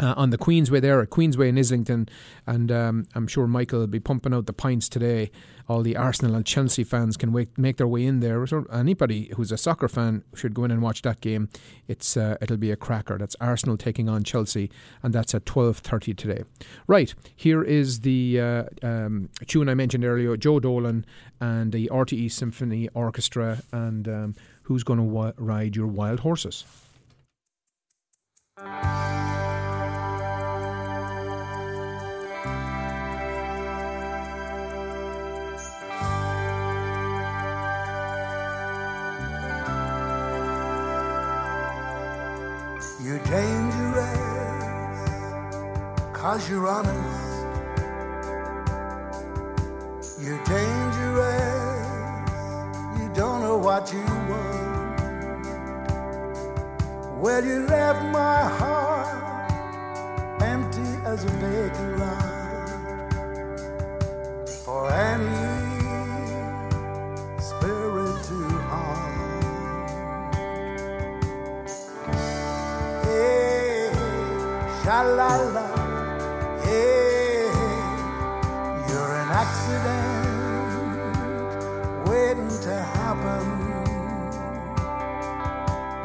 Uh, 0.00 0.12
on 0.16 0.30
the 0.30 0.38
Queensway 0.38 0.80
there 0.80 1.00
at 1.00 1.10
Queensway 1.10 1.48
in 1.48 1.56
Islington, 1.56 2.08
and 2.48 2.72
um, 2.72 3.06
I'm 3.14 3.28
sure 3.28 3.46
Michael 3.46 3.78
will 3.78 3.86
be 3.86 4.00
pumping 4.00 4.34
out 4.34 4.46
the 4.46 4.52
pints 4.52 4.88
today. 4.88 5.30
All 5.68 5.82
the 5.82 5.96
Arsenal 5.96 6.34
and 6.34 6.44
Chelsea 6.44 6.82
fans 6.82 7.16
can 7.16 7.32
wait, 7.32 7.56
make 7.56 7.76
their 7.76 7.86
way 7.86 8.04
in 8.04 8.18
there. 8.18 8.44
So 8.44 8.66
anybody 8.72 9.30
who's 9.36 9.52
a 9.52 9.56
soccer 9.56 9.86
fan 9.86 10.24
should 10.34 10.52
go 10.52 10.64
in 10.64 10.72
and 10.72 10.82
watch 10.82 11.02
that 11.02 11.20
game. 11.20 11.48
It's 11.86 12.16
uh, 12.16 12.36
it'll 12.40 12.56
be 12.56 12.72
a 12.72 12.76
cracker. 12.76 13.18
That's 13.18 13.36
Arsenal 13.40 13.76
taking 13.76 14.08
on 14.08 14.24
Chelsea, 14.24 14.68
and 15.04 15.14
that's 15.14 15.32
at 15.32 15.44
12:30 15.44 16.16
today. 16.16 16.42
Right 16.88 17.14
here 17.36 17.62
is 17.62 18.00
the 18.00 18.40
uh, 18.40 18.64
um, 18.82 19.28
tune 19.46 19.68
I 19.68 19.74
mentioned 19.74 20.04
earlier, 20.04 20.36
Joe 20.36 20.58
Dolan 20.58 21.06
and 21.40 21.70
the 21.70 21.88
RTE 21.92 22.32
Symphony 22.32 22.88
Orchestra, 22.94 23.62
and 23.72 24.08
um, 24.08 24.34
who's 24.62 24.82
going 24.82 24.98
to 24.98 25.34
ride 25.38 25.76
your 25.76 25.86
wild 25.86 26.20
horses. 26.20 26.64
You're 43.04 43.18
dangerous, 43.18 44.18
cause 46.14 46.48
you're 46.48 46.66
honest. 46.66 47.44
You're 50.18 50.42
dangerous, 50.44 51.86
you 52.98 53.10
don't 53.14 53.42
know 53.42 53.58
what 53.58 53.92
you 53.92 54.00
want. 54.00 55.44
Well, 57.20 57.44
you 57.44 57.66
left 57.66 58.02
my 58.06 58.48
heart 58.58 59.50
empty 60.40 60.96
as 61.04 61.24
a 61.24 61.28
vacant 61.28 61.98
lot 61.98 62.24
for 64.64 64.90
any 64.90 65.63
sha 74.94 75.02
la 75.18 75.32
la, 75.54 75.66
hey, 76.62 77.50
you're 78.88 79.14
an 79.22 79.30
accident 79.42 81.06
waiting 82.08 82.54
to 82.66 82.74
happen. 82.98 83.46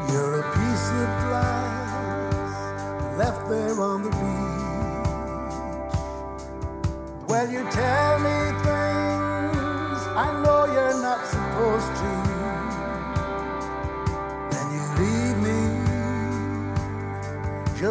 You're 0.08 0.34
a 0.40 0.46
piece 0.56 0.88
of 1.02 1.08
glass 1.24 2.54
left 3.20 3.42
there 3.48 3.78
on 3.80 3.98
the 4.06 4.12
beach. 4.20 4.58
Well, 7.28 7.48
you 7.48 7.62
tell 7.70 8.18
me 8.26 8.39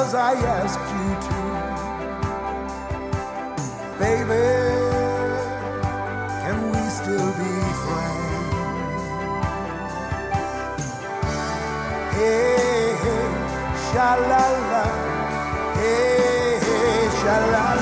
cause 0.09 0.15
I 0.15 0.33
asked 0.57 0.89
you 0.97 1.09
to. 1.27 1.37
Baby, 3.99 4.45
can 6.41 6.57
we 6.71 6.81
still 6.99 7.29
be 7.39 7.53
friends? 7.83 8.53
Hey, 12.15 12.95
hey, 13.03 13.27
sha 13.91 14.09
la 14.29 14.45
la, 14.71 14.85
hey, 15.77 16.57
hey, 16.65 17.09
sha 17.21 17.35
la 17.53 17.65
la. 17.75 17.78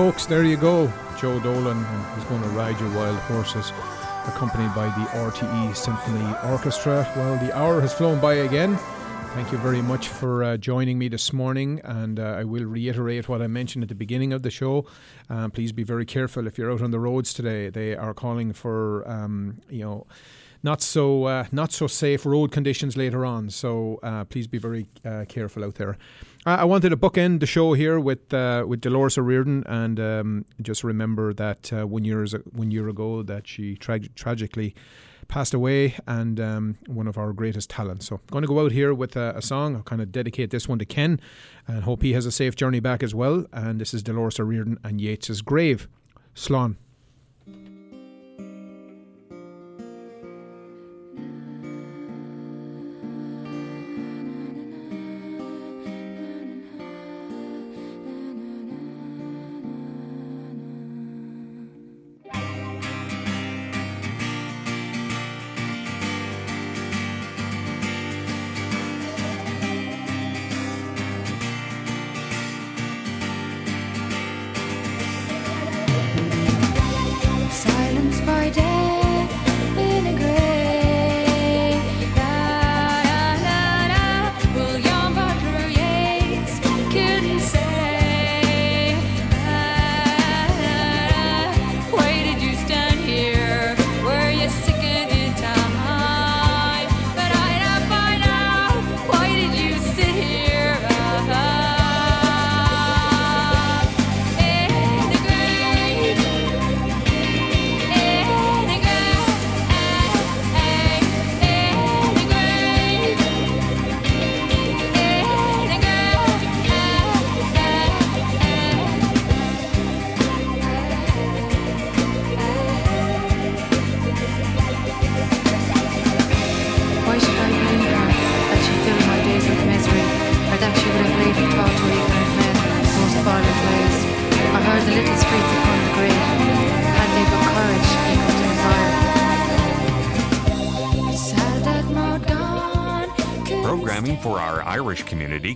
Folks, 0.00 0.24
there 0.24 0.44
you 0.44 0.56
go. 0.56 0.90
Joe 1.18 1.38
Dolan 1.40 1.76
is 2.16 2.24
going 2.24 2.40
to 2.40 2.48
ride 2.48 2.80
your 2.80 2.88
wild 2.96 3.18
horses, 3.18 3.70
accompanied 4.24 4.74
by 4.74 4.86
the 4.86 5.04
RTE 5.18 5.76
Symphony 5.76 6.34
Orchestra. 6.50 7.06
Well, 7.16 7.36
the 7.36 7.54
hour 7.54 7.82
has 7.82 7.92
flown 7.92 8.18
by 8.18 8.32
again. 8.36 8.78
Thank 9.34 9.52
you 9.52 9.58
very 9.58 9.82
much 9.82 10.08
for 10.08 10.42
uh, 10.42 10.56
joining 10.56 10.98
me 10.98 11.08
this 11.08 11.34
morning, 11.34 11.82
and 11.84 12.18
uh, 12.18 12.38
I 12.38 12.44
will 12.44 12.64
reiterate 12.64 13.28
what 13.28 13.42
I 13.42 13.46
mentioned 13.46 13.82
at 13.82 13.90
the 13.90 13.94
beginning 13.94 14.32
of 14.32 14.42
the 14.42 14.50
show. 14.50 14.86
Uh, 15.28 15.50
please 15.50 15.70
be 15.70 15.82
very 15.82 16.06
careful 16.06 16.46
if 16.46 16.56
you're 16.56 16.72
out 16.72 16.80
on 16.80 16.92
the 16.92 16.98
roads 16.98 17.34
today. 17.34 17.68
They 17.68 17.94
are 17.94 18.14
calling 18.14 18.54
for, 18.54 19.06
um, 19.06 19.60
you 19.68 19.84
know, 19.84 20.06
not 20.62 20.82
so 20.82 21.24
uh, 21.24 21.44
not 21.52 21.72
so 21.72 21.86
safe 21.86 22.26
road 22.26 22.52
conditions 22.52 22.96
later 22.96 23.24
on. 23.24 23.50
So 23.50 23.98
uh, 24.02 24.24
please 24.24 24.46
be 24.46 24.58
very 24.58 24.86
uh, 25.04 25.24
careful 25.28 25.64
out 25.64 25.76
there. 25.76 25.96
I 26.46 26.64
wanted 26.64 26.88
to 26.90 26.96
bookend 26.96 27.40
the 27.40 27.46
show 27.46 27.74
here 27.74 28.00
with 28.00 28.32
uh, 28.32 28.64
with 28.66 28.80
Dolores 28.80 29.18
O'Riordan, 29.18 29.64
and 29.66 30.00
um, 30.00 30.44
just 30.62 30.84
remember 30.84 31.34
that 31.34 31.72
uh, 31.72 31.86
one 31.86 32.04
years 32.04 32.34
one 32.52 32.70
year 32.70 32.88
ago 32.88 33.22
that 33.22 33.46
she 33.46 33.76
tra- 33.76 34.00
tragically 34.00 34.74
passed 35.28 35.54
away, 35.54 35.94
and 36.06 36.40
um, 36.40 36.78
one 36.86 37.06
of 37.06 37.16
our 37.16 37.32
greatest 37.32 37.70
talents. 37.70 38.06
So, 38.06 38.16
I'm 38.16 38.32
going 38.32 38.42
to 38.42 38.48
go 38.48 38.64
out 38.64 38.72
here 38.72 38.92
with 38.92 39.16
a, 39.16 39.34
a 39.36 39.42
song. 39.42 39.76
I'll 39.76 39.82
kind 39.82 40.02
of 40.02 40.10
dedicate 40.10 40.50
this 40.50 40.66
one 40.66 40.78
to 40.80 40.84
Ken, 40.84 41.20
and 41.68 41.84
hope 41.84 42.02
he 42.02 42.14
has 42.14 42.26
a 42.26 42.32
safe 42.32 42.56
journey 42.56 42.80
back 42.80 43.02
as 43.02 43.14
well. 43.14 43.46
And 43.52 43.80
this 43.80 43.94
is 43.94 44.02
Dolores 44.02 44.40
O'Riordan 44.40 44.78
and 44.82 45.00
Yeats's 45.00 45.40
Grave, 45.42 45.88
Slán. 46.34 46.76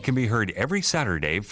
Can 0.05 0.15
be 0.15 0.27
heard 0.27 0.53
every 0.55 0.83
Saturday 0.83 1.41